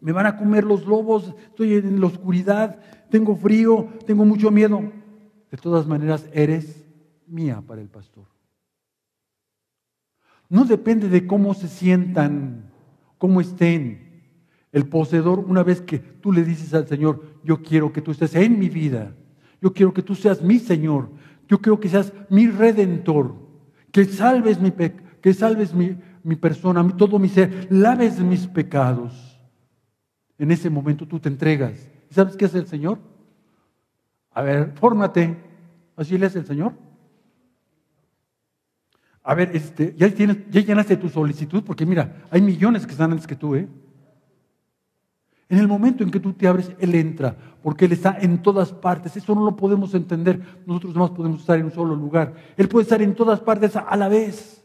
[0.00, 2.78] Me van a comer los lobos, estoy en la oscuridad,
[3.10, 4.82] tengo frío, tengo mucho miedo.
[5.50, 6.84] De todas maneras, eres
[7.26, 8.33] mía para el pastor.
[10.48, 12.70] No depende de cómo se sientan,
[13.18, 14.04] cómo estén.
[14.72, 18.34] El poseedor, una vez que tú le dices al Señor, yo quiero que tú estés
[18.34, 19.14] en mi vida,
[19.60, 21.10] yo quiero que tú seas mi Señor,
[21.48, 23.36] yo quiero que seas mi redentor,
[23.92, 24.72] que salves mi,
[25.20, 29.40] que salves mi, mi persona, todo mi ser, laves mis pecados.
[30.38, 31.88] En ese momento tú te entregas.
[32.10, 32.98] ¿Sabes qué es el Señor?
[34.30, 35.36] A ver, fórmate.
[35.96, 36.72] ¿Así le es el Señor?
[39.26, 43.10] A ver, este, ya, tienes, ya llenaste tu solicitud, porque mira, hay millones que están
[43.10, 43.66] antes que tú, ¿eh?
[45.48, 48.72] En el momento en que tú te abres, Él entra, porque Él está en todas
[48.72, 49.16] partes.
[49.16, 50.40] Eso no lo podemos entender.
[50.66, 52.34] Nosotros no podemos estar en un solo lugar.
[52.56, 54.62] Él puede estar en todas partes a la vez.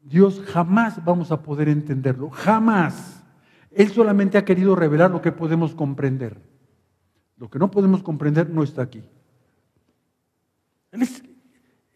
[0.00, 2.30] Dios jamás vamos a poder entenderlo.
[2.30, 3.22] Jamás.
[3.70, 6.40] Él solamente ha querido revelar lo que podemos comprender.
[7.36, 9.02] Lo que no podemos comprender no está aquí.
[10.92, 11.02] Él,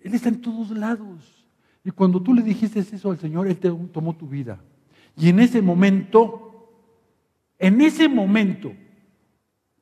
[0.07, 1.49] él está en todos lados.
[1.83, 4.61] Y cuando tú le dijiste eso al Señor, Él te tomó tu vida.
[5.16, 6.71] Y en ese momento,
[7.59, 8.73] en ese momento,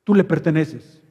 [0.02, 1.02] tú le perteneces.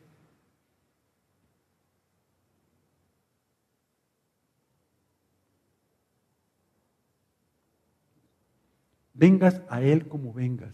[9.13, 10.73] Vengas a Él como vengas.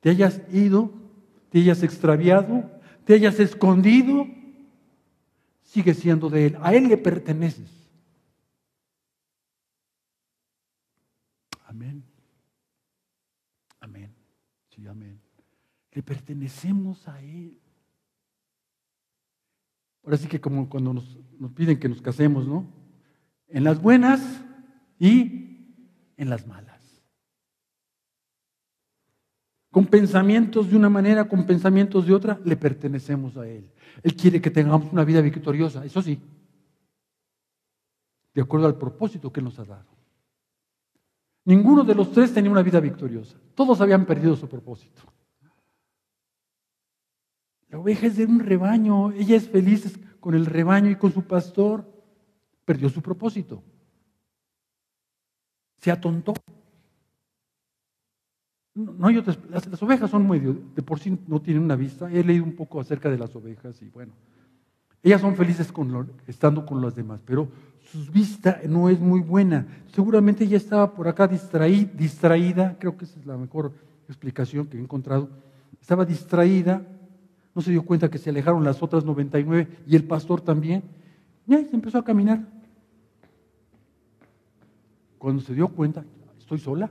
[0.00, 0.92] Te hayas ido,
[1.48, 2.70] te hayas extraviado,
[3.06, 4.26] te hayas escondido,
[5.72, 6.58] sigue siendo de Él.
[6.60, 7.70] A Él le perteneces.
[11.64, 12.04] Amén.
[13.80, 14.14] Amén.
[14.68, 15.18] Sí, amén.
[15.92, 17.58] Le pertenecemos a Él.
[20.04, 21.18] Ahora sí que como cuando nos,
[21.54, 22.66] piden que nos casemos, ¿no?
[23.48, 24.20] En las buenas
[24.98, 25.74] y
[26.18, 26.71] en las malas.
[29.72, 33.68] Con pensamientos de una manera, con pensamientos de otra, le pertenecemos a Él.
[34.02, 36.20] Él quiere que tengamos una vida victoriosa, eso sí,
[38.34, 39.90] de acuerdo al propósito que nos ha dado.
[41.44, 43.36] Ninguno de los tres tenía una vida victoriosa.
[43.54, 45.02] Todos habían perdido su propósito.
[47.68, 49.10] La oveja es de un rebaño.
[49.12, 51.90] Ella es feliz con el rebaño y con su pastor.
[52.64, 53.62] Perdió su propósito.
[55.78, 56.34] Se atontó.
[58.74, 62.10] No hay las, las, ovejas son muy, de por sí no tienen una vista.
[62.10, 64.12] He leído un poco acerca de las ovejas y bueno,
[65.02, 67.48] ellas son felices con estando con las demás, pero
[67.90, 69.66] su vista no es muy buena.
[69.92, 73.72] Seguramente ella estaba por acá distraída, creo que esa es la mejor
[74.08, 75.28] explicación que he encontrado.
[75.80, 76.82] Estaba distraída,
[77.54, 80.82] no se dio cuenta que se alejaron las otras 99 y el pastor también.
[81.46, 82.46] Y ahí empezó a caminar.
[85.18, 86.04] Cuando se dio cuenta,
[86.38, 86.90] estoy sola.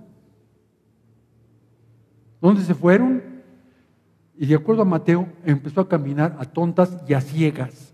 [2.41, 3.23] ¿Dónde se fueron?
[4.35, 7.91] Y de acuerdo a Mateo, empezó a caminar a tontas y a ciegas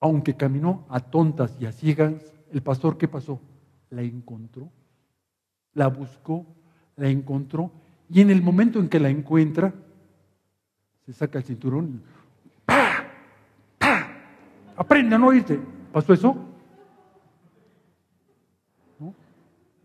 [0.00, 2.14] aunque caminó a tontas y a ciegas,
[2.52, 3.40] el pastor, ¿qué pasó?
[3.90, 4.70] La encontró,
[5.74, 6.46] la buscó,
[6.96, 7.70] la encontró,
[8.08, 9.74] y en el momento en que la encuentra,
[11.04, 12.02] se saca el cinturón,
[12.64, 13.04] ¡pah!
[13.78, 14.08] ¡pah!
[14.76, 15.58] aprende a no irte.
[15.92, 16.36] ¿Pasó eso?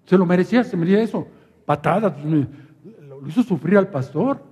[0.06, 0.64] ¿Se lo merecía?
[0.64, 1.28] ¿Se merecía eso?
[1.66, 4.44] Patadas, lo hizo sufrir al pastor.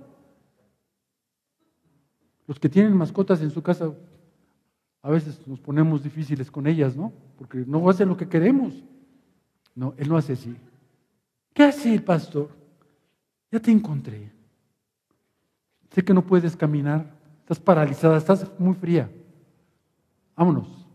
[2.46, 3.92] Los que tienen mascotas en su casa,
[5.02, 7.12] a veces nos ponemos difíciles con ellas, ¿no?
[7.38, 8.74] Porque no hacen lo que queremos.
[9.74, 10.56] No, Él no hace así.
[11.54, 12.50] ¿Qué hace el pastor?
[13.50, 14.30] Ya te encontré.
[15.90, 19.10] Sé que no puedes caminar, estás paralizada, estás muy fría.
[20.36, 20.86] Vámonos.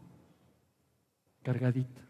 [1.43, 2.01] Cargadita.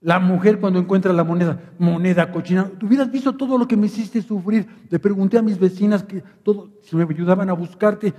[0.00, 3.86] La mujer cuando encuentra la moneda, moneda cochina, tú hubieras visto todo lo que me
[3.86, 4.66] hiciste sufrir.
[4.90, 8.12] Le pregunté a mis vecinas que todo, si me ayudaban a buscarte,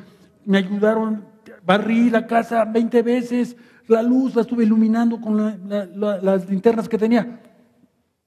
[0.46, 1.24] me ayudaron,
[1.66, 3.56] barrí la casa 20 veces,
[3.88, 5.38] la luz la estuve iluminando con
[5.70, 7.42] las linternas que tenía.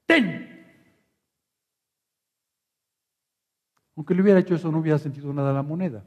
[0.05, 0.49] Ten.
[3.95, 6.03] Aunque le hubiera hecho eso, no hubiera sentido nada la moneda.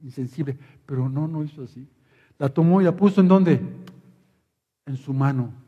[0.00, 0.58] Insensible.
[0.86, 1.88] Pero no, no hizo así.
[2.38, 3.60] La tomó y la puso en dónde?
[4.86, 5.61] En su mano.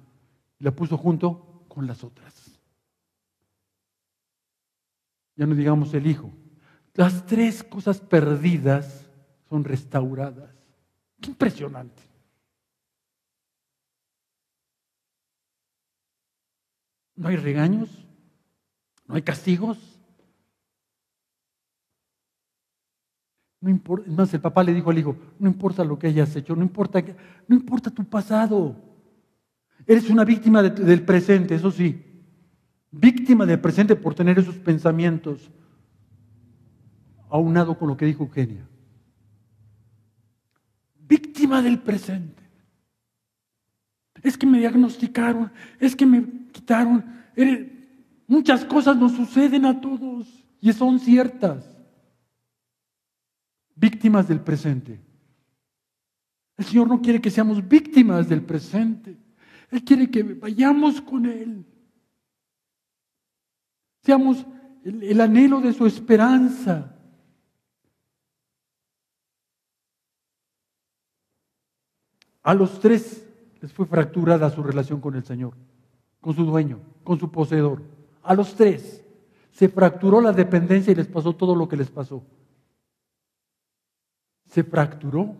[0.59, 2.59] Y la puso junto con las otras.
[5.37, 6.31] Ya no digamos el hijo.
[6.95, 9.11] Las tres cosas perdidas
[9.49, 10.55] son restauradas.
[11.21, 12.03] Qué impresionante.
[17.17, 17.91] No hay regaños,
[19.07, 19.79] no hay castigos.
[23.61, 26.55] No importa, más el papá le dijo al hijo, no importa lo que hayas hecho,
[26.55, 27.03] no importa,
[27.49, 28.94] no importa tu pasado.
[29.87, 32.03] Eres una víctima del presente, eso sí.
[32.91, 35.51] Víctima del presente por tener esos pensamientos,
[37.29, 38.69] aunado con lo que dijo Eugenia.
[41.01, 42.43] Víctima del presente.
[44.23, 47.05] Es que me diagnosticaron, es que me quitaron.
[48.27, 51.77] Muchas cosas nos suceden a todos y son ciertas.
[53.75, 55.01] Víctimas del presente.
[56.57, 59.19] El Señor no quiere que seamos víctimas del presente.
[59.71, 61.65] Él quiere que vayamos con Él.
[64.03, 64.45] Seamos
[64.85, 66.97] el, el anhelo de su esperanza.
[72.43, 73.27] A los tres
[73.61, 75.55] les fue fracturada su relación con el Señor
[76.25, 77.83] con su dueño, con su poseedor.
[78.23, 79.05] A los tres
[79.51, 82.25] se fracturó la dependencia y les pasó todo lo que les pasó.
[84.47, 85.37] Se fracturó.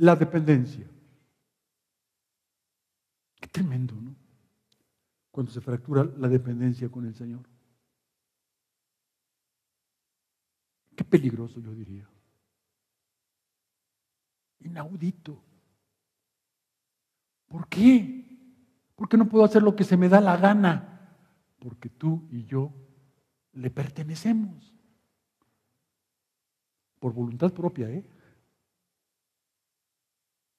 [0.00, 0.86] La dependencia.
[3.40, 4.14] Qué tremendo, ¿no?
[5.30, 7.48] Cuando se fractura la dependencia con el Señor.
[10.96, 12.08] Qué peligroso, yo diría
[14.60, 15.42] inaudito.
[17.48, 18.24] ¿Por qué?
[18.94, 21.16] Porque no puedo hacer lo que se me da la gana.
[21.58, 22.72] Porque tú y yo
[23.52, 24.74] le pertenecemos.
[26.98, 28.04] Por voluntad propia, ¿eh?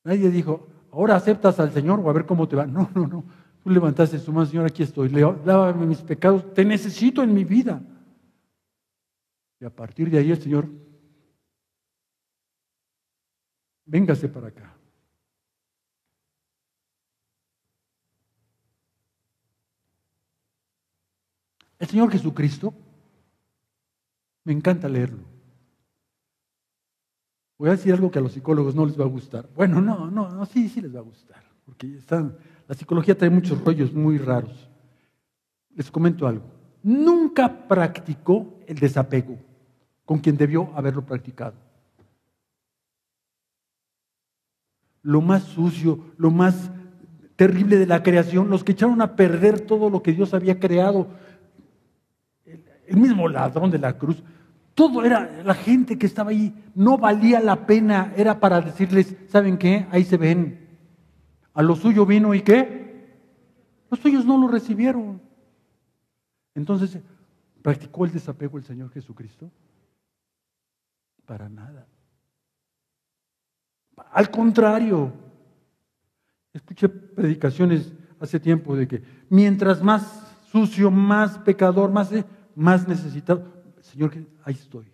[0.04, 2.66] Nadie dijo, ahora aceptas al Señor o a ver cómo te va.
[2.66, 3.24] No, no, no.
[3.64, 5.10] Tú levantaste su mano, Señor, aquí estoy.
[5.10, 6.54] Lávame mis pecados.
[6.54, 7.82] Te necesito en mi vida.
[9.60, 10.68] Y a partir de ahí el Señor
[13.86, 14.76] véngase para acá.
[21.78, 22.74] El Señor Jesucristo,
[24.44, 25.41] me encanta leerlo.
[27.62, 29.48] Voy a decir algo que a los psicólogos no les va a gustar.
[29.56, 32.36] Bueno, no, no, no sí, sí les va a gustar, porque están,
[32.68, 34.68] la psicología trae muchos rollos muy raros.
[35.76, 36.46] Les comento algo.
[36.82, 39.38] Nunca practicó el desapego
[40.06, 41.54] con quien debió haberlo practicado.
[45.04, 46.72] lo más sucio, lo más
[47.36, 51.10] terrible de la creación, los que echaron a perder todo lo que Dios había creado,
[52.88, 54.24] el mismo ladrón de la cruz,
[54.82, 59.60] todo era, la gente que estaba ahí, no valía la pena, era para decirles, ¿saben
[59.60, 59.86] qué?
[59.92, 60.68] Ahí se ven,
[61.54, 63.06] a lo suyo vino y qué?
[63.92, 65.22] Los suyos no lo recibieron.
[66.56, 66.98] Entonces,
[67.62, 69.52] ¿practicó el desapego el Señor Jesucristo?
[71.28, 71.86] Para nada.
[74.12, 75.14] Al contrario,
[76.54, 82.10] escuché predicaciones hace tiempo de que mientras más sucio, más pecador, más,
[82.56, 83.61] más necesitado,
[83.92, 84.14] Señor,
[84.46, 84.86] ahí estoy.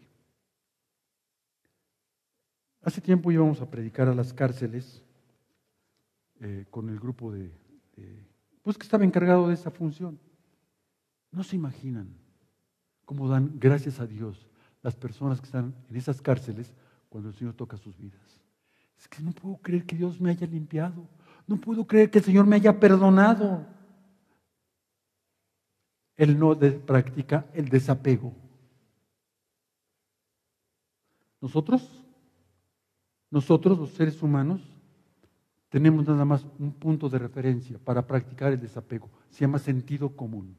[2.81, 5.03] Hace tiempo íbamos a predicar a las cárceles
[6.39, 7.51] eh, con el grupo de,
[8.63, 10.19] pues que estaba encargado de esa función.
[11.31, 12.09] No se imaginan
[13.05, 14.47] cómo dan gracias a Dios
[14.81, 16.73] las personas que están en esas cárceles
[17.09, 18.41] cuando el Señor toca sus vidas.
[18.97, 21.07] Es que no puedo creer que Dios me haya limpiado.
[21.45, 23.63] No puedo creer que el Señor me haya perdonado.
[26.15, 28.46] Él no practica el desapego.
[31.41, 32.03] Nosotros,
[33.29, 34.61] nosotros los seres humanos,
[35.69, 39.09] tenemos nada más un punto de referencia para practicar el desapego.
[39.29, 40.55] Se llama sentido común.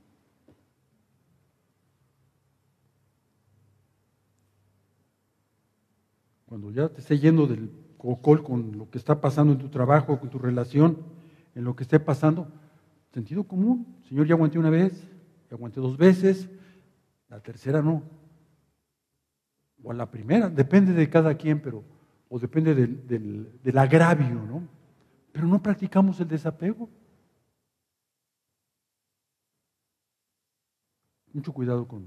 [6.46, 10.18] Cuando ya te esté yendo del cocol con lo que está pasando en tu trabajo,
[10.18, 10.98] con tu relación,
[11.54, 12.48] en lo que esté pasando.
[13.12, 13.96] Sentido común.
[14.08, 14.92] Señor, ya aguanté una vez,
[15.50, 16.48] ya aguanté dos veces,
[17.28, 18.02] la tercera no.
[19.88, 21.82] O a la primera, depende de cada quien, pero,
[22.28, 24.68] o depende del, del agravio, ¿no?
[25.32, 26.90] Pero no practicamos el desapego.
[31.32, 32.06] Mucho cuidado con,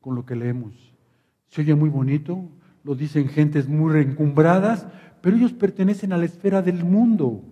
[0.00, 0.94] con lo que leemos.
[1.48, 2.48] Se oye muy bonito,
[2.84, 4.86] lo dicen gentes muy reencumbradas,
[5.20, 7.44] pero ellos pertenecen a la esfera del mundo.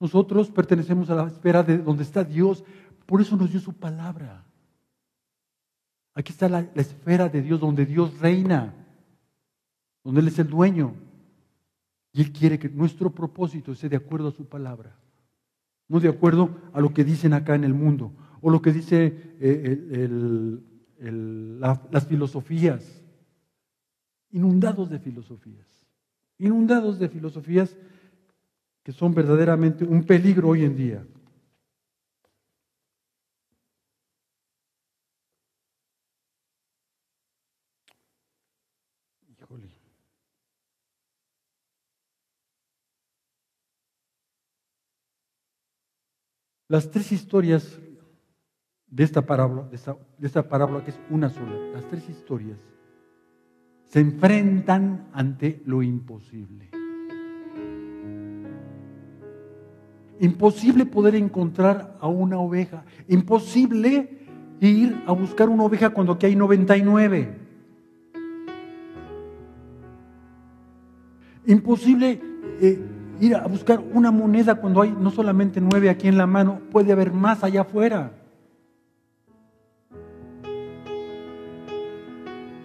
[0.00, 2.64] Nosotros pertenecemos a la esfera de donde está Dios,
[3.06, 4.49] por eso nos dio su palabra.
[6.20, 8.74] Aquí está la, esfera de Dios, donde Dios reina,
[10.04, 10.94] donde Él es el dueño.
[12.12, 14.94] Y Él quiere que nuestro propósito esté de acuerdo a su palabra,
[15.88, 18.12] no de acuerdo a lo que dicen acá en el mundo,
[18.42, 20.58] o lo que dice eh,
[20.98, 23.02] las filosofías.
[24.30, 25.86] Inundados de filosofías,
[26.36, 27.74] inundados de filosofías
[28.82, 31.06] que son verdaderamente un peligro hoy en día.
[46.70, 47.80] Las tres historias
[48.86, 52.60] de esta parábola, de esta, parábola que es una sola, las tres historias
[53.86, 56.70] se enfrentan ante lo imposible.
[60.20, 62.84] Imposible poder encontrar a una oveja.
[63.08, 64.28] Imposible
[64.60, 67.36] ir a buscar una oveja cuando aquí hay 99.
[71.46, 72.20] Imposible
[72.60, 76.60] eh, ir a buscar una moneda cuando hay no solamente nueve aquí en la mano,
[76.70, 78.12] puede haber más allá afuera.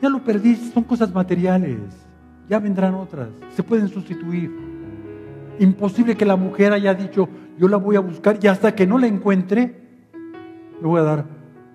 [0.02, 1.80] Ya lo perdiste, son cosas materiales,
[2.50, 4.52] ya vendrán otras, se pueden sustituir.
[5.60, 7.28] Imposible que la mujer haya dicho,
[7.58, 9.84] yo la voy a buscar y hasta que no la encuentre,
[10.82, 11.26] me voy a dar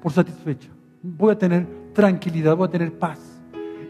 [0.02, 0.68] por satisfecha.
[1.02, 3.40] Voy a tener tranquilidad, voy a tener paz.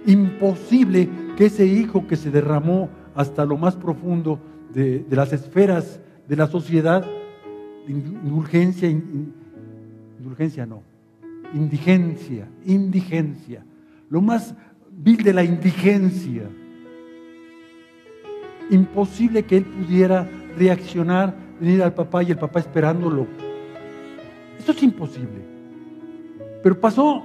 [0.06, 4.38] Imposible que ese hijo que se derramó hasta lo más profundo
[4.72, 7.04] de, las esferas de la sociedad,
[7.88, 10.82] indulgencia, indulgencia no,
[11.54, 13.64] indigencia, indigencia,
[14.08, 14.54] lo más
[14.90, 16.48] vil de la indigencia.
[18.70, 23.26] Imposible que él pudiera reaccionar, venir al papá y el papá esperándolo.
[24.58, 25.40] Eso es imposible.
[26.62, 27.24] Pero pasó,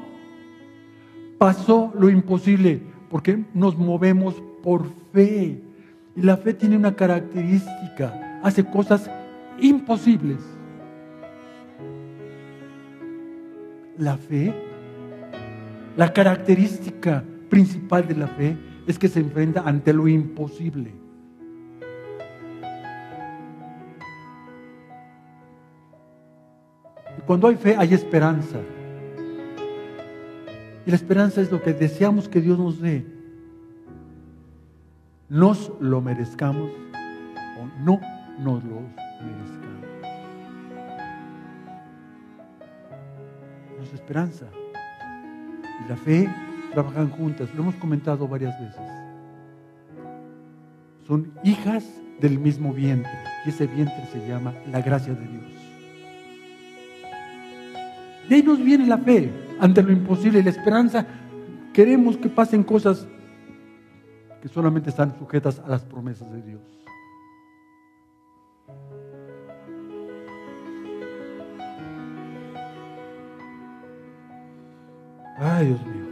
[1.37, 5.61] pasó lo imposible, porque nos movemos por fe.
[6.15, 9.09] Y la fe tiene una característica, hace cosas
[9.59, 10.37] imposibles.
[13.97, 14.53] La fe,
[15.97, 18.57] la característica principal de la fe
[18.87, 20.93] es que se enfrenta ante lo imposible.
[27.17, 28.59] Y cuando hay fe hay esperanza.
[30.85, 33.14] Y la esperanza es lo que deseamos que Dios nos dé
[35.29, 36.71] nos lo merezcamos
[37.59, 37.99] o no
[38.39, 38.81] nos lo
[39.21, 39.85] merezcamos.
[43.77, 44.45] Nuestra esperanza
[45.85, 46.29] y la fe
[46.73, 48.81] trabajan juntas, lo hemos comentado varias veces.
[51.07, 51.85] Son hijas
[52.19, 53.11] del mismo vientre
[53.45, 55.43] y ese vientre se llama la gracia de Dios.
[58.29, 61.05] De ahí nos viene la fe ante lo imposible, la esperanza.
[61.73, 63.07] Queremos que pasen cosas
[64.45, 66.61] que solamente están sujetas a las promesas de Dios.
[75.39, 76.05] Ay, Dios mío.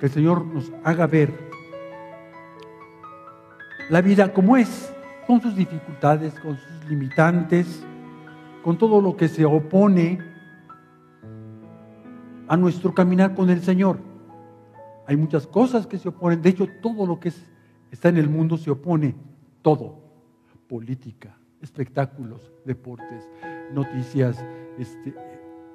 [0.00, 1.30] Que el Señor nos haga ver
[3.90, 4.94] la vida como es,
[5.26, 7.84] con sus dificultades, con sus limitantes,
[8.62, 10.20] con todo lo que se opone
[12.48, 14.13] a nuestro caminar con el Señor.
[15.06, 16.40] Hay muchas cosas que se oponen.
[16.40, 17.32] De hecho, todo lo que
[17.90, 19.14] está en el mundo se opone.
[19.62, 20.02] Todo.
[20.68, 23.28] Política, espectáculos, deportes,
[23.72, 24.42] noticias,
[24.78, 25.14] este,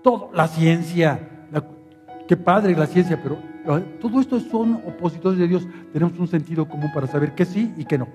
[0.02, 0.32] todo.
[0.34, 1.48] La ciencia.
[2.28, 3.38] qué padre la ciencia, pero
[4.00, 5.68] todo esto son opositores de Dios.
[5.94, 8.08] Tenemos un sentido común para saber que sí y que no.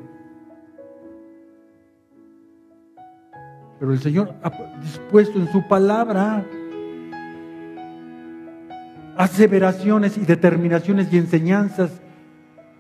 [3.79, 4.51] Pero el Señor ha
[4.81, 6.45] dispuesto en su palabra
[9.17, 11.91] aseveraciones y determinaciones y enseñanzas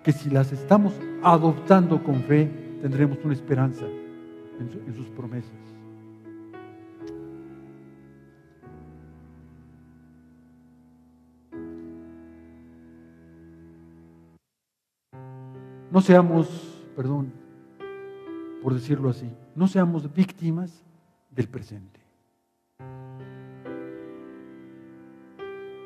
[0.02, 2.50] que si las estamos adoptando con fe,
[2.82, 3.86] tendremos una esperanza
[4.60, 5.64] en, sus promesas.
[15.94, 16.48] no seamos,
[16.96, 17.32] perdón,
[18.60, 20.82] por decirlo así, no seamos víctimas
[21.30, 22.03] del presente.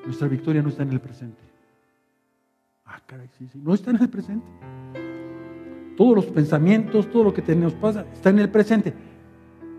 [0.08, 1.42] Nuestra victoria no está en el presente.
[2.86, 4.46] Ah, caray, sí, sí, no está en el presente.
[5.98, 8.94] Todos los pensamientos, todo lo que tenemos pasa, está en el presente.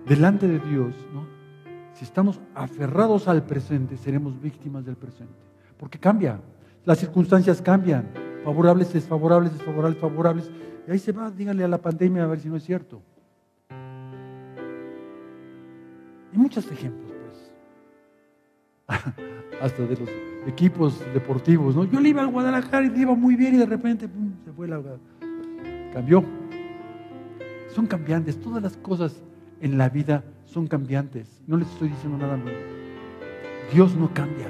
[0.06, 1.26] Delante de Dios, ¿no?
[1.94, 5.34] Si estamos aferrados al presente, seremos víctimas del presente.
[5.80, 6.40] Porque cambia,
[6.86, 8.12] las circunstancias cambian,
[8.44, 10.52] favorables, desfavorables, desfavorables, favorables.
[10.88, 13.02] Y ahí se va, díganle a la pandemia a ver si no es cierto.
[16.32, 17.09] Y muchos ejemplos.
[19.62, 20.10] Hasta de los
[20.48, 21.86] equipos deportivos, ¿no?
[21.86, 24.08] Yo le iba al Guadalajara y le iba muy bien y de repente
[24.46, 24.82] se fue la...
[25.94, 26.24] Cambió.
[27.74, 28.40] Son cambiantes.
[28.40, 29.22] Todas las cosas
[29.62, 31.42] en la vida son cambiantes.
[31.48, 32.58] No les estoy diciendo nada nuevo.
[33.74, 34.48] Dios no cambia.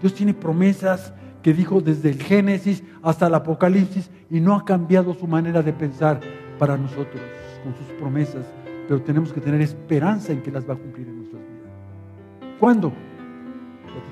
[0.00, 1.12] Dios tiene promesas
[1.42, 5.72] que dijo desde el Génesis hasta el Apocalipsis y no ha cambiado su manera de
[5.72, 6.20] pensar
[6.58, 7.22] para nosotros
[7.62, 8.46] con sus promesas,
[8.88, 12.58] pero tenemos que tener esperanza en que las va a cumplir en nuestras vidas.
[12.58, 12.92] ¿Cuándo?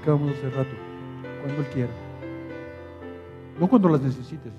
[0.04, 0.76] Platicábamos hace rato,
[1.40, 1.90] cuando Él quiera.
[3.58, 4.52] No cuando las necesites.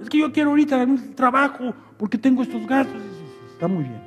[0.00, 3.00] Es que yo quiero ahorita un trabajo porque tengo estos gastos.
[3.52, 4.02] Está muy bien.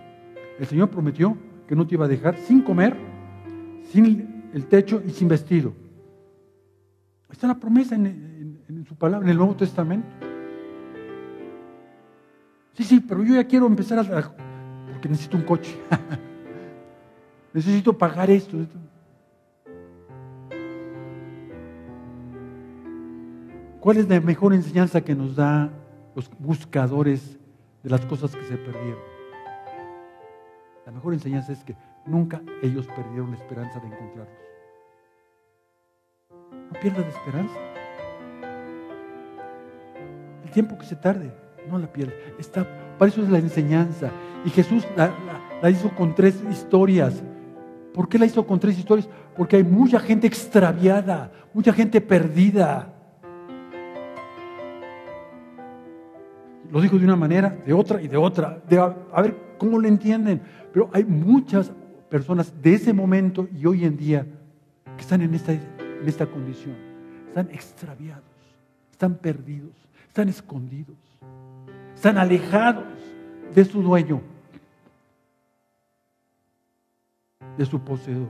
[0.59, 2.97] El Señor prometió que no te iba a dejar sin comer,
[3.93, 5.73] sin el techo y sin vestido.
[7.31, 10.07] Está la promesa en, su palabra, en el Nuevo Testamento.
[12.73, 14.35] Sí, sí, pero yo ya quiero empezar a...
[14.91, 15.79] porque necesito un coche.
[17.53, 18.57] necesito pagar esto.
[23.89, 25.71] ¿Cuál es la mejor enseñanza que nos da
[26.13, 27.39] los buscadores
[27.81, 28.99] de las cosas que se perdieron?
[30.85, 31.75] La mejor enseñanza es que
[32.05, 34.37] nunca ellos perdieron la esperanza de encontrarlos.
[36.29, 37.55] No pierdas la esperanza.
[40.43, 41.33] El tiempo que se tarde,
[41.67, 42.13] no la pierdas.
[42.99, 44.11] Para eso es la enseñanza.
[44.45, 47.23] Y Jesús la hizo con tres historias.
[47.95, 49.09] ¿Por qué la hizo con tres historias?
[49.35, 52.93] Porque hay mucha gente extraviada, mucha gente perdida.
[56.71, 58.61] Lo dijo de una manera, de otra y de otra.
[59.11, 60.41] A, ver cómo lo entienden.
[60.71, 61.71] Pero hay muchas
[62.09, 64.25] personas de ese momento y hoy en día
[64.95, 66.75] que están en esta condición.
[67.27, 68.23] Están extraviados,
[68.91, 69.71] están perdidos,
[70.07, 70.97] están escondidos,
[71.95, 72.85] están alejados
[73.53, 74.21] de su dueño,
[77.57, 78.29] de su poseedor.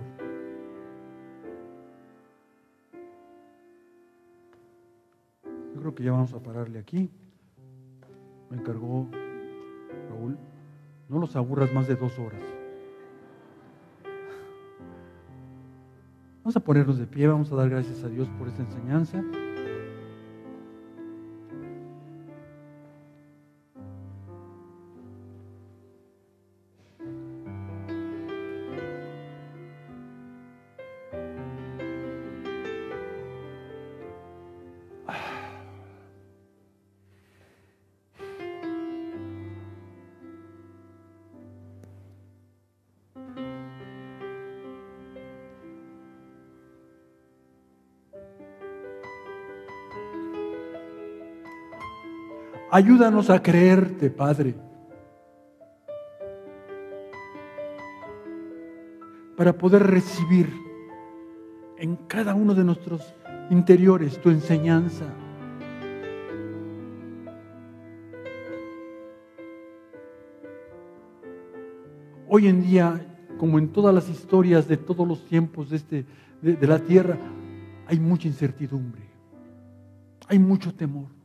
[5.73, 7.09] Yo creo que ya vamos a pararle aquí
[8.49, 9.07] me encargó
[10.09, 10.37] Raúl,
[11.07, 12.41] no los aburras más de dos horas.
[16.43, 19.23] Vamos a ponernos de pie, vamos a dar gracias a Dios por esta enseñanza.
[52.79, 54.55] Ayúdanos a creerte, Padre.
[59.35, 60.49] Para poder recibir
[61.77, 63.13] en cada uno de nuestros
[63.49, 65.03] interiores tu enseñanza.
[72.29, 73.05] Hoy en día,
[73.37, 76.05] como en todas las historias de todos los tiempos de, este,
[76.41, 77.17] de la tierra,
[77.87, 79.03] hay mucha incertidumbre,
[80.29, 81.18] hay mucho temor.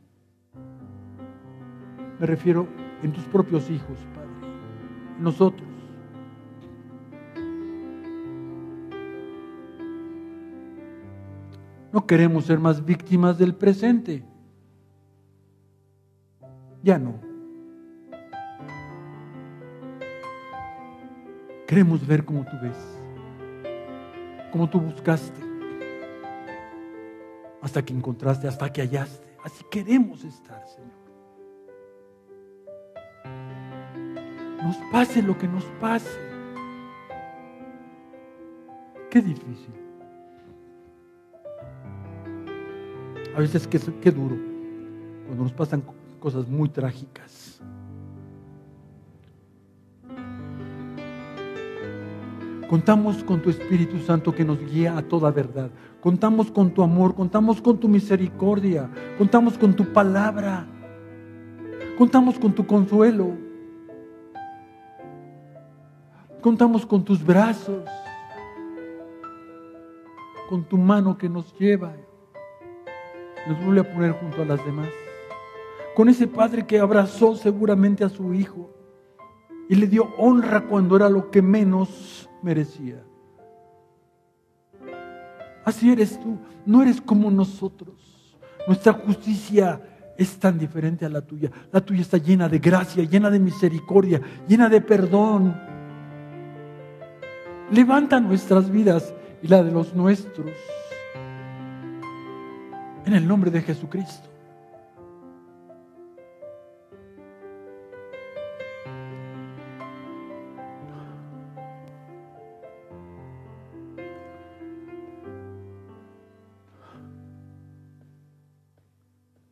[2.19, 2.67] Me refiero
[3.03, 4.29] en tus propios hijos, Padre.
[5.21, 5.69] Nosotros.
[11.93, 14.25] No queremos ser más víctimas del presente.
[16.83, 17.21] Ya no.
[21.67, 22.77] Queremos ver como tú ves,
[24.53, 25.41] como tú buscaste,
[27.63, 29.27] hasta que encontraste, hasta que hallaste.
[29.43, 31.04] Así queremos estar, Señor.
[34.65, 36.19] Nos pase lo que nos pase.
[39.11, 39.75] Qué difícil.
[43.37, 44.37] A veces qué, duro
[45.27, 45.83] cuando nos pasan
[46.19, 47.61] cosas muy trágicas.
[52.69, 55.71] Contamos con tu Espíritu Santo que nos guía a toda verdad.
[56.01, 60.67] Contamos con tu amor, contamos con tu misericordia, contamos con tu palabra
[61.97, 63.44] Contamos con tu consuelo.
[66.45, 67.85] Contamos con tus brazos,
[70.47, 71.95] con tu mano que nos lleva,
[73.49, 74.91] nos vuelve a poner junto a las demás.
[75.97, 78.71] Con ese padre que abrazó seguramente a su hijo
[79.71, 83.03] y le dio honra cuando era lo que menos merecía.
[85.65, 86.37] Así eres tú,
[86.67, 88.37] no eres como nosotros.
[88.67, 89.81] Nuestra justicia
[90.19, 91.51] es tan diferente a la tuya.
[91.73, 95.73] La tuya está llena de gracia, llena de misericordia, llena de perdón.
[97.71, 100.53] Levanta nuestras vidas y la de los nuestros.
[103.07, 104.29] En el nombre de Jesucristo.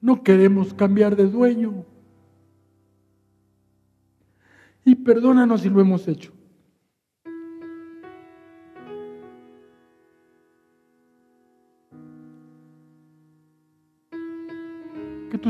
[0.00, 1.86] No queremos cambiar de dueño.
[4.84, 6.32] Y perdónanos si lo hemos hecho.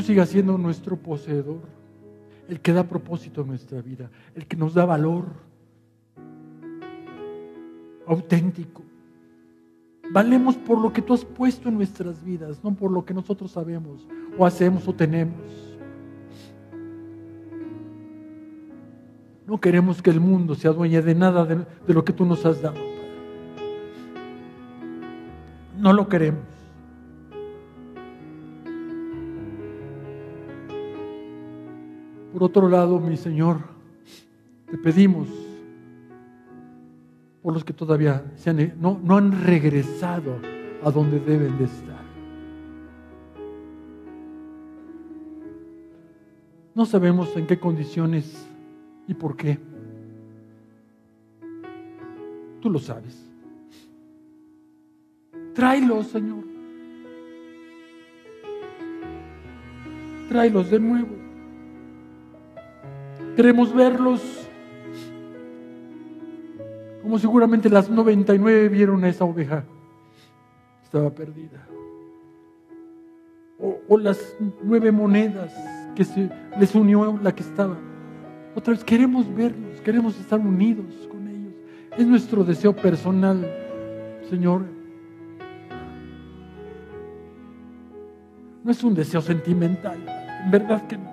[0.02, 1.60] Sigas siendo nuestro poseedor,
[2.48, 5.26] el que da propósito a nuestra vida, el que nos da valor
[8.06, 8.82] auténtico.
[10.10, 13.52] Valemos por lo que tú has puesto en nuestras vidas, no por lo que nosotros
[13.52, 15.40] sabemos o hacemos o tenemos.
[19.46, 22.44] No queremos que el mundo se adueñe de nada de, de lo que tú nos
[22.44, 22.80] has dado.
[25.78, 26.51] No lo queremos.
[32.42, 33.58] Por otro lado, mi Señor,
[34.68, 35.28] te pedimos
[37.40, 38.24] por los que todavía
[38.80, 40.40] no, no han regresado
[40.82, 42.02] a donde deben de estar.
[46.74, 48.44] No sabemos en qué condiciones
[49.06, 49.60] y por qué.
[52.60, 53.24] Tú lo sabes.
[55.54, 56.42] Tráelos, Señor.
[60.28, 61.21] Tráelos de nuevo.
[63.36, 64.42] Queremos verlos
[67.02, 69.64] como seguramente las 99 vieron a esa oveja.
[70.82, 71.66] Estaba perdida.
[73.88, 75.52] O, las nueve monedas
[75.94, 76.06] que
[76.58, 77.76] les unió la que estaba.
[78.54, 81.52] Otra vez queremos verlos, queremos estar unidos con ellos.
[81.96, 83.46] Es nuestro deseo personal,
[84.30, 84.62] Señor.
[88.64, 89.98] No es un deseo sentimental,
[90.44, 91.11] en verdad que no.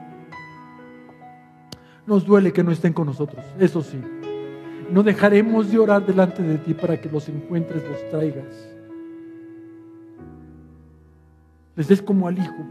[2.09, 4.01] Nos duele que no estén con nosotros, eso sí.
[4.91, 8.67] No dejaremos de orar delante de ti para que los encuentres, los traigas.
[11.75, 12.65] Les des como al hijo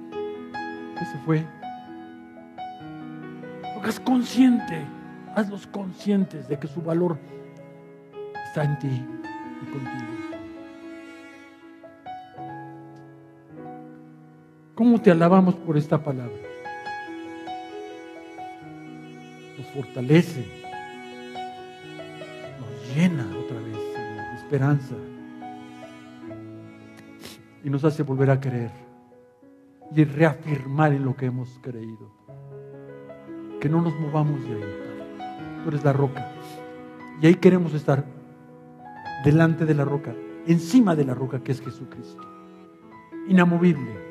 [0.98, 1.46] que se fue.
[3.76, 4.84] Hagas consciente,
[5.36, 7.16] hazlos conscientes de que su valor
[8.48, 9.06] está en ti
[9.62, 10.18] y contigo.
[14.74, 16.57] ¿Cómo te alabamos por esta palabra?
[19.68, 20.46] Nos fortalece
[22.94, 24.94] llena otra vez de esperanza
[27.62, 28.70] y nos hace volver a creer
[29.94, 32.10] y reafirmar en lo que hemos creído.
[33.60, 35.62] Que no nos movamos de ahí.
[35.62, 36.32] Tú eres la roca.
[37.20, 38.04] Y ahí queremos estar
[39.24, 40.14] delante de la roca,
[40.46, 42.22] encima de la roca que es Jesucristo.
[43.28, 44.08] Inamovible.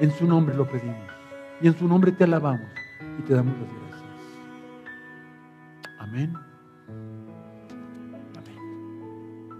[0.00, 1.11] En su nombre lo pedimos.
[1.62, 2.68] Y en su nombre te alabamos
[3.18, 4.02] y te damos las gracias.
[5.98, 6.51] Amén.